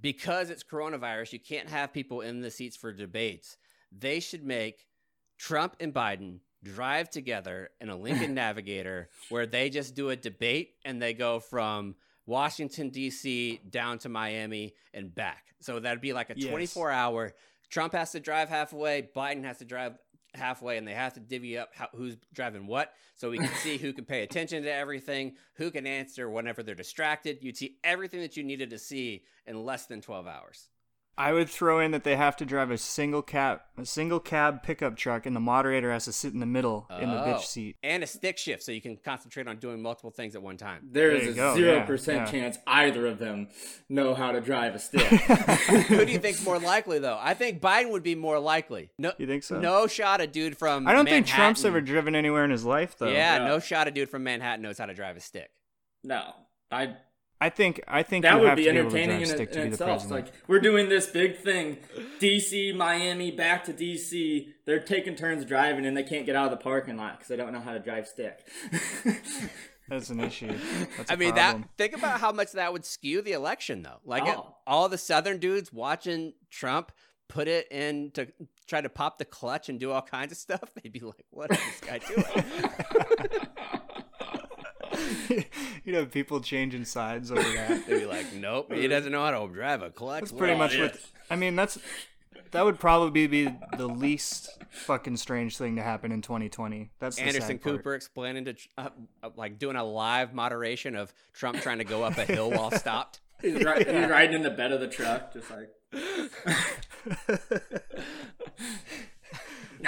[0.00, 3.56] because it's coronavirus, you can't have people in the seats for debates.
[3.96, 4.86] They should make
[5.44, 10.70] Trump and Biden drive together in a Lincoln Navigator where they just do a debate
[10.86, 13.60] and they go from Washington D.C.
[13.68, 15.44] down to Miami and back.
[15.60, 16.48] So that'd be like a Yes.
[16.48, 17.34] 24 hour.
[17.68, 19.02] Trump has to drive halfway.
[19.14, 19.98] Biden has to drive
[20.32, 23.76] halfway, and they have to divvy up how, who's driving what, so we can see
[23.76, 27.38] who can pay attention to everything, who can answer whenever they're distracted.
[27.42, 30.70] You'd see everything that you needed to see in less than 12 hours.
[31.16, 34.62] I would throw in that they have to drive a single cab, a single cab
[34.64, 37.26] pickup truck, and the moderator has to sit in the middle in the Oh.
[37.26, 37.76] bitch seat.
[37.84, 40.80] and a stick shift, so you can concentrate on doing multiple things at one time.
[40.90, 42.30] There There is a zero yeah, percent yeah.
[42.30, 43.48] chance either of them
[43.88, 45.02] know how to drive a stick.
[45.06, 47.18] Who do you think's more likely, though?
[47.20, 48.90] I think Biden would be more likely.
[48.98, 49.60] No, You think so?
[49.60, 50.88] No shot a dude from.
[50.88, 53.06] I don't think Trump's ever driven anywhere in his life, though.
[53.08, 53.46] Yeah, Yeah.
[53.46, 55.50] no shot a dude from Manhattan knows how to drive a stick.
[56.02, 56.34] no,
[56.70, 56.96] I
[57.44, 59.34] I think I think that you would have be to be able entertaining drive in,
[59.36, 60.10] stick to in be the itself.
[60.10, 61.76] Like we're doing this big thing,
[62.18, 64.48] DC, Miami, back to DC.
[64.64, 67.36] They're taking turns driving, and they can't get out of the parking lot because they
[67.36, 68.46] don't know how to drive stick.
[69.88, 70.56] That's an issue.
[70.96, 71.62] That's I a mean, problem.
[71.62, 74.00] that think about how much that would skew the election, though.
[74.06, 74.56] Like it- Oh.
[74.66, 76.90] all the Southern dudes watching Trump
[77.28, 78.28] put it in to
[78.66, 80.62] try to pop the clutch and do all kinds of stuff.
[80.82, 83.80] They'd be like, "What is this guy doing?"
[85.84, 87.86] you know, people changing sides over that.
[87.88, 90.76] They'd be like, "Nope, he doesn't know how to drive a clutch." That's pretty much
[90.76, 90.92] yes.
[90.92, 91.00] what.
[91.30, 91.78] I mean, that's
[92.50, 96.90] that would probably be the least fucking strange thing to happen in 2020.
[97.00, 97.76] That's the Anderson sad part.
[97.76, 98.88] Cooper explaining to uh,
[99.22, 102.70] uh, like doing a live moderation of Trump trying to go up a hill while
[102.70, 103.20] stopped.
[103.42, 105.70] he's, ri- he's riding in the bed of the truck, just like.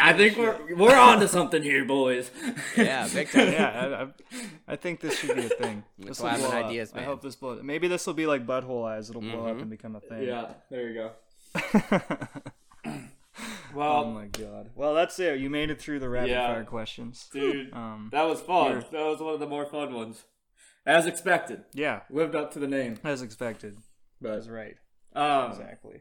[0.00, 2.30] I think we're we're on to something here, boys.
[2.76, 3.52] Yeah, big time.
[3.52, 5.82] yeah, I, I, I think this should be a thing.
[5.98, 6.64] This will Slapping blow up.
[6.66, 7.62] ideas, I hope this blows.
[7.62, 9.08] Maybe this will be like butthole eyes.
[9.10, 9.62] It'll blow up Mhm.
[9.62, 10.22] and become a thing.
[10.24, 11.10] Yeah, there you go.
[12.84, 14.70] well, oh Well, my god.
[14.74, 15.38] Well, that's it.
[15.40, 16.46] You made it through the rapid Yeah.
[16.48, 17.28] fire questions.
[17.32, 18.70] dude, Um, that was fun.
[18.72, 20.24] You're- That was one of the more fun ones,
[20.86, 21.64] as expected.
[21.74, 22.98] yeah, Lived up to the name.
[23.04, 23.76] as expected.
[24.20, 24.76] But That's right.
[25.14, 26.00] um, Exactly.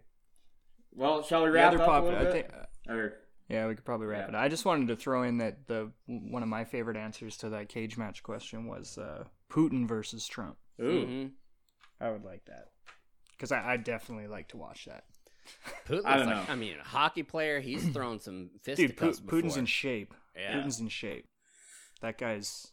[0.93, 2.51] well, shall we The wrap other up pop- a little I bit?
[2.51, 2.89] think.
[2.97, 3.13] Or
[3.49, 4.37] Yeah, we could probably wrap Yeah.
[4.39, 4.43] it.
[4.43, 7.69] I just wanted to throw in that the one of my favorite answers to that
[7.69, 10.57] cage match question was uh, Putin versus Trump.
[10.81, 11.31] ooh, Mhm.
[12.01, 12.69] I would like that
[13.31, 15.03] because I I definitely like to watch that.
[15.87, 16.53] Putin I don't like, know.
[16.53, 17.59] I mean, a hockey player.
[17.59, 20.13] He's thrown some Dude, Pu- fisticuffs Putin's in shape.
[20.35, 20.53] Yeah.
[20.55, 21.27] Putin's in shape.
[22.01, 22.71] That guy's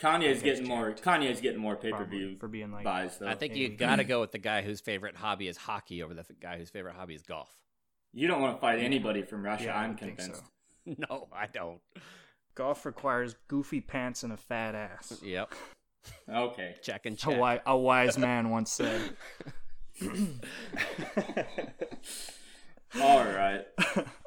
[0.00, 0.92] Kanye's Okay, getting more.
[0.92, 2.84] Kanye's getting more pay per view for being like.
[2.84, 3.26] buys though.
[3.28, 6.14] I think you got to go with the guy whose favorite hobby is hockey over
[6.14, 7.50] the f- guy whose favorite hobby is golf.
[8.14, 9.64] You don't want to fight anybody from Russia.
[9.64, 10.36] Yeah, I I'm convinced.
[10.36, 10.42] so.
[11.08, 11.80] No, I don't.
[12.54, 15.18] Golf requires goofy pants and a fat ass.
[15.22, 15.52] Yep.
[16.30, 16.74] Okay.
[16.82, 17.30] Check and A, check.
[17.30, 19.00] wi- a wise man once said.
[23.00, 23.64] All right.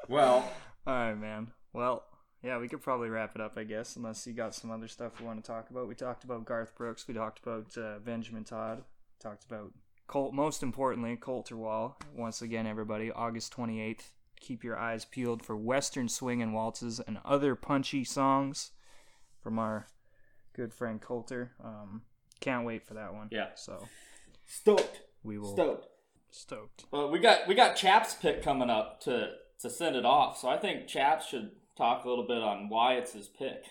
[0.08, 0.50] Well,
[0.86, 1.52] All right, man.
[1.72, 2.04] Well,
[2.42, 5.12] yeah, we could probably wrap it up, I guess, unless you got some other stuff
[5.20, 5.88] you want to talk about.
[5.88, 7.06] We talked about Garth Brooks.
[7.08, 8.82] We talked about uh, Benjamin Todd.
[9.20, 9.72] Talked about
[10.08, 10.34] Colt.
[10.34, 11.96] Most importantly, Colter Wall.
[12.16, 14.12] Once again, everybody, August twenty eighth.
[14.40, 18.70] Keep your eyes peeled for Western swing and waltzes and other punchy songs
[19.42, 19.86] from our
[20.54, 21.52] good friend Colter.
[21.62, 22.02] Um,
[22.40, 23.28] can't wait for that one.
[23.30, 23.48] Yeah.
[23.54, 23.86] So
[24.46, 25.02] stoked.
[25.22, 25.86] we will Stoked.
[26.30, 26.84] stoked.
[26.90, 29.30] Well, we got we got Chaps pick coming up to
[29.60, 30.38] to send it off.
[30.38, 33.64] So I think Chaps should talk a little bit on why it's his pick,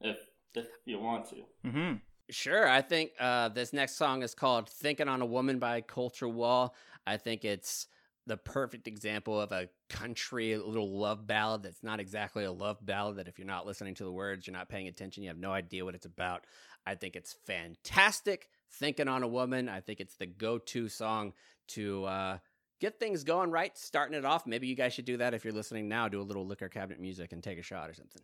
[0.00, 0.18] if
[0.54, 1.36] if you want to.
[1.66, 1.94] Mm-hmm.
[2.30, 2.68] Sure.
[2.68, 6.74] I think uh, this next song is called Thinking on a Woman by Colter Wall.
[7.06, 7.86] I think it's
[8.26, 13.16] the perfect example of a country little love ballad that's not exactly a love ballad,
[13.16, 15.52] that if you're not listening to the words, you're not paying attention, you have no
[15.52, 16.46] idea what it's about.
[16.86, 18.48] I think it's fantastic.
[18.72, 19.68] Thinking on a Woman.
[19.68, 21.32] I think it's the go to song
[21.68, 22.38] to uh,
[22.80, 24.46] get things going right, starting it off.
[24.46, 26.08] Maybe you guys should do that if you're listening now.
[26.08, 28.22] Do a little liquor cabinet music and take a shot or something.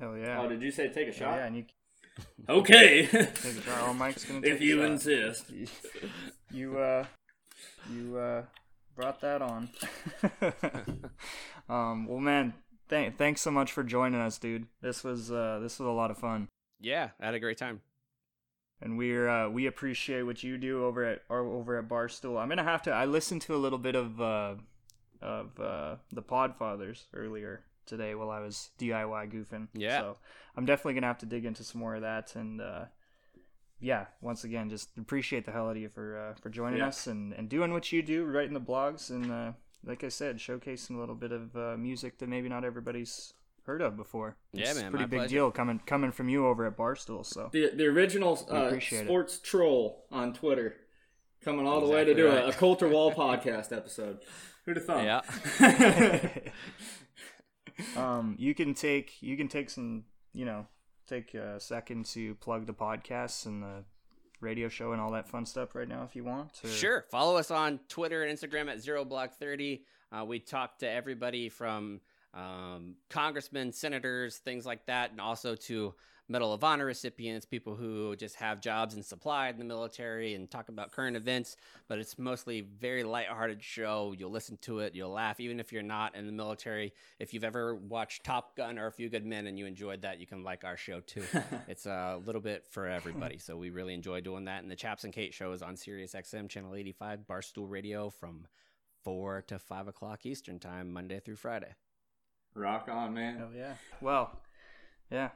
[0.00, 0.40] Hell yeah.
[0.40, 1.36] Oh, did you say take a shot?
[1.36, 1.64] yeah, and you
[2.48, 3.06] Okay.
[3.06, 3.78] take a shot.
[3.82, 4.90] Oh, Mike's gonna if you shot.
[4.90, 5.44] insist.
[6.50, 7.04] you uh
[7.92, 8.42] you uh
[8.96, 9.68] brought that on
[11.68, 12.54] um well man
[12.88, 16.10] th- thanks so much for joining us dude this was uh this was a lot
[16.10, 16.48] of fun
[16.80, 17.80] Yeah, I had a great time.
[18.82, 22.48] and we're uh we appreciate what you do over at or over at barstool i'm
[22.48, 24.54] gonna have to i listened to a little bit of uh
[25.22, 30.00] of uh the podfathers earlier today while i was diy goofing Yeah.
[30.00, 30.16] so
[30.56, 32.84] i'm definitely gonna have to dig into some more of that and uh
[33.82, 36.88] yeah, once again, just appreciate the hell out of you for uh, for joining Yeah.
[36.88, 39.52] us and, and doing what you do, writing the blogs, and uh,
[39.82, 43.32] like I said, showcasing a little bit of uh, music that maybe not everybody's
[43.64, 44.36] heard of before.
[44.52, 45.34] Yeah, It's a man, pretty my big pleasure.
[45.34, 47.24] deal coming coming from you over at Barstool.
[47.24, 49.04] So The the original We uh, appreciate it.
[49.06, 50.76] sports troll on Twitter
[51.42, 52.54] coming all the way to Exactly do a, right.
[52.54, 54.18] a Colter Wall podcast episode.
[54.66, 55.04] Who'd have thought?
[55.04, 56.20] Yeah.
[57.96, 60.66] um, you can take you can take some you know
[61.08, 63.84] take a second to plug the podcasts and the
[64.40, 66.60] radio show and all that fun stuff right now if you want.
[66.64, 67.04] or- Sure.
[67.10, 69.84] Follow us on Twitter and Instagram at zero blog thirty.
[70.12, 72.00] Uh, we talk to everybody from
[72.34, 75.94] um, congressmen, senators, things like that, and also to
[76.30, 80.48] Medal of Honor recipients, people who just have jobs and supply in the military and
[80.48, 81.56] talk about current events.
[81.88, 84.14] But it's mostly very lighthearted show.
[84.16, 86.92] You'll listen to it, you'll laugh, even if you're not in the military.
[87.18, 90.20] If you've ever watched Top Gun or A Few Good Men and you enjoyed that,
[90.20, 91.24] you can like our show too.
[91.68, 93.38] it's a little bit for everybody.
[93.38, 94.62] So we really enjoy doing that.
[94.62, 98.46] And the Chaps and Kate show is on Sirius XM channel 85, Barstool Radio from
[99.02, 101.74] four to five o'clock Eastern time, Monday through Friday.
[102.54, 103.36] Rock on, man.
[103.36, 103.74] Hell yeah.
[104.00, 104.38] Well,
[105.10, 105.30] yeah.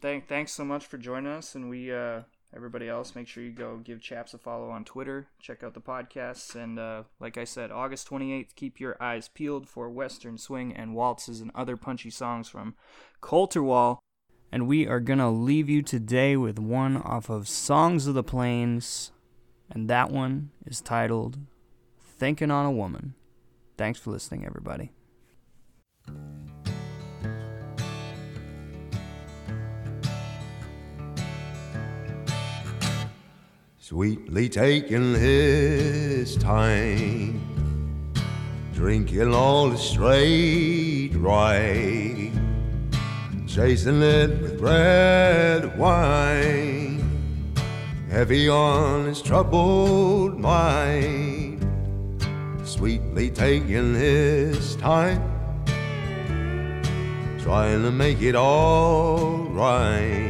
[0.00, 2.22] Thank thanks so much for joining us, and we uh,
[2.56, 5.28] everybody else make sure you go give Chaps a follow on Twitter.
[5.40, 8.56] Check out the podcasts, and uh, like I said, August twenty eighth.
[8.56, 12.76] Keep your eyes peeled for Western swing and waltzes and other punchy songs from
[13.20, 13.98] Colter Wall.
[14.50, 19.12] And we are gonna leave you today with one off of Songs of the Plains,
[19.70, 21.38] and that one is titled
[22.00, 23.14] "Thinking on a Woman."
[23.76, 24.92] Thanks for listening, everybody.
[33.90, 37.40] Sweetly taking his time,
[38.72, 42.30] drinking all the straight right,
[43.48, 47.02] chasing it with red wine,
[48.08, 51.66] heavy on his troubled mind,
[52.62, 55.20] sweetly taking his time,
[57.40, 60.29] trying to make it all right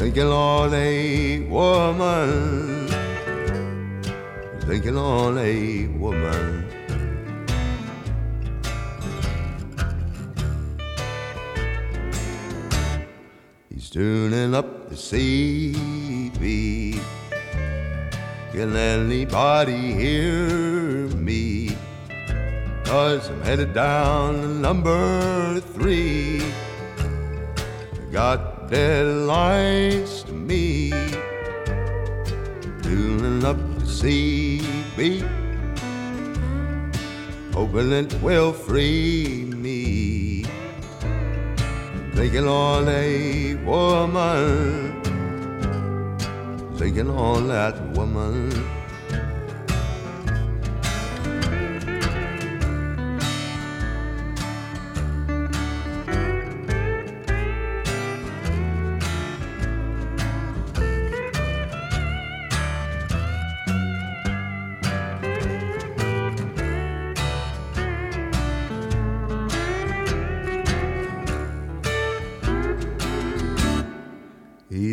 [0.00, 2.88] thinking on a woman,
[4.62, 6.64] thinking on a woman.
[13.68, 16.98] He's tuning up the CB.
[18.52, 21.76] Can anybody hear me?
[22.84, 26.42] Cause I'm headed down to number three.
[28.10, 30.90] Got deadlines to me.
[32.82, 35.22] Tuning up the CB,
[37.52, 40.44] hoping it will free me.
[42.14, 45.02] Thinking on a woman,
[46.76, 48.79] thinking on that woman.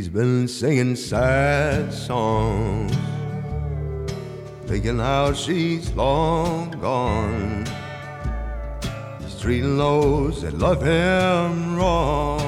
[0.08, 2.96] He's been singing sad songs,
[4.66, 7.66] thinking how she's long gone.
[9.20, 12.40] He's treating those that love him wrong,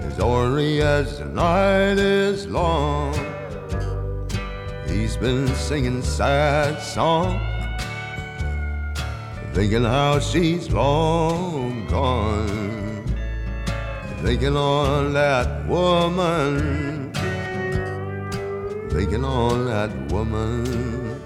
[0.00, 3.14] as ornery as the night is long.
[4.88, 7.40] He's been singing sad songs,
[9.54, 12.59] thinking how she's long gone
[14.22, 17.10] thinking on that woman,
[18.90, 21.20] thinking on that woman.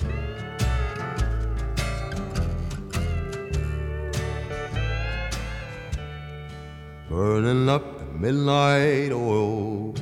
[7.10, 9.94] Burning up the midnight oil,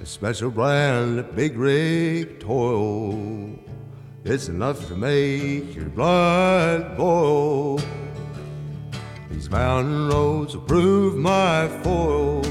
[0.00, 3.58] a special brand of big rig toil.
[4.24, 7.80] It's enough to make your blood boil.
[9.32, 12.42] These mountain roads prove my foil.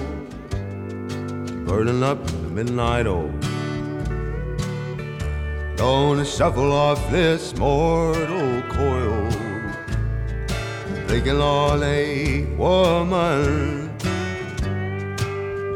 [1.66, 3.32] Burning up in the midnight oil.
[5.78, 9.30] Gonna shuffle off this mortal coil.
[11.08, 13.96] Thinking on a woman.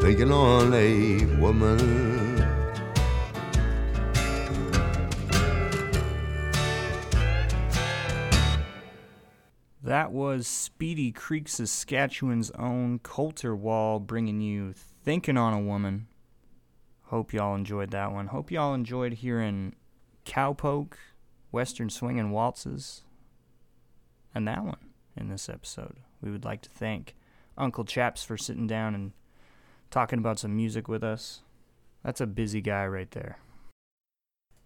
[0.02, 2.15] Thinking on a woman.
[9.86, 16.08] That was Speedy Creek, Saskatchewan's own Colter Wall bringing you Thinking on a Woman.
[17.04, 18.26] Hope y'all enjoyed that one.
[18.26, 19.76] Hope y'all enjoyed hearing
[20.26, 20.94] Cowpoke,
[21.52, 23.04] Western Swing and Waltzes,
[24.34, 24.80] and that one
[25.16, 25.98] in this episode.
[26.20, 27.14] We would like to thank
[27.56, 29.12] Uncle Chaps for sitting down and
[29.92, 31.44] talking about some music with us.
[32.04, 33.38] That's a busy guy right there.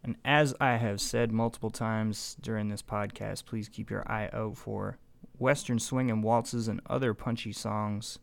[0.01, 4.55] And as I have said multiple times during this podcast, please keep your eye out
[4.55, 4.97] for
[5.40, 8.20] Western swing and waltzes and other punchy songs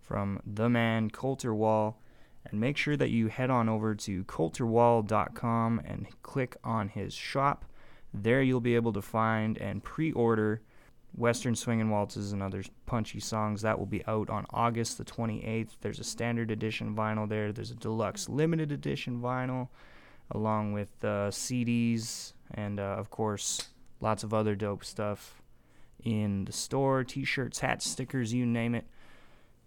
[0.00, 2.00] from the man Colter Wall.
[2.48, 7.64] And make sure that you head on over to colterwall.com and click on his shop.
[8.14, 10.62] There you'll be able to find and pre order
[11.12, 13.62] Western Swing and Waltzes and other punchy songs.
[13.62, 15.70] That will be out on August the 28th.
[15.80, 19.68] There's a standard edition vinyl there, there's a deluxe limited edition vinyl,
[20.30, 25.42] along with uh, CDs, and uh, of course, lots of other dope stuff
[26.02, 28.86] in the store t shirts, hats, stickers, you name it.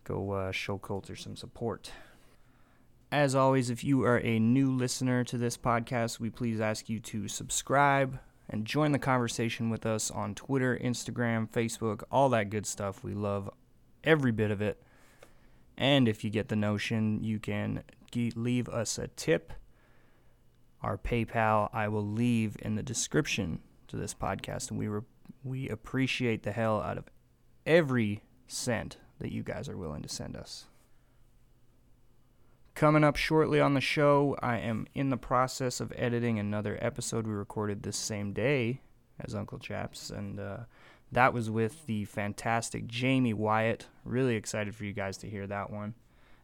[0.03, 1.91] Go uh, show Colter some support.
[3.11, 6.99] As always, if you are a new listener to this podcast, we please ask you
[6.99, 8.19] to subscribe
[8.49, 13.03] and join the conversation with us on Twitter, Instagram, Facebook, all that good stuff.
[13.03, 13.49] We love
[14.03, 14.81] every bit of it.
[15.77, 19.53] And if you get the notion, you can leave us a tip.
[20.81, 25.01] Our PayPal I will leave in the description to this podcast, and we re-
[25.43, 27.05] we appreciate the hell out of
[27.65, 30.65] every cent that you guys are willing to send us.
[32.75, 37.27] Coming up shortly on the show, I am in the process of editing another episode
[37.27, 38.81] we recorded this same day
[39.19, 40.57] as Uncle Chaps, and uh,
[41.11, 43.87] that was with the fantastic Jaime Wyatt.
[44.05, 45.95] Really excited for you guys to hear that one.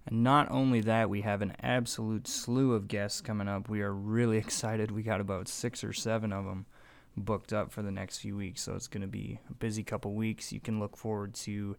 [0.06, 3.70] And not only that, we have an absolute slew of guests coming up.
[3.70, 4.92] We are really excited.
[4.92, 6.66] We got about six or seven of them
[7.18, 10.14] booked up for the next few weeks, so it's going to be a busy couple
[10.14, 10.52] weeks.
[10.52, 11.78] You can look forward to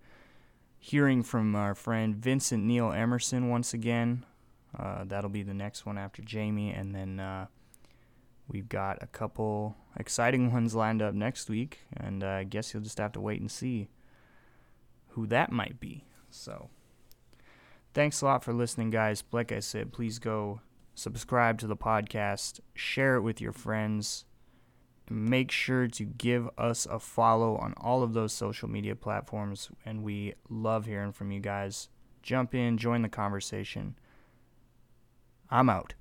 [0.79, 4.25] hearing from our friend Vincent Neil Emerson once again.
[4.79, 7.47] Uh, that'll be the next one after Jamie, and then uh,
[8.49, 12.83] we've got a couple exciting ones lined up next week, and uh, I guess you'll
[12.83, 13.89] just have to wait and see
[15.09, 16.05] who that might be.
[16.31, 16.69] So,
[17.95, 19.25] thanks a lot for listening, guys.
[19.33, 20.61] Like I said, please go
[20.95, 24.25] subscribe to the podcast, share it with your friends.
[25.09, 30.03] Make sure to give us a follow on all of those social media platforms, and
[30.03, 31.89] we love hearing from you guys.
[32.23, 33.97] Jump in, join the conversation.
[35.49, 35.95] I'm out.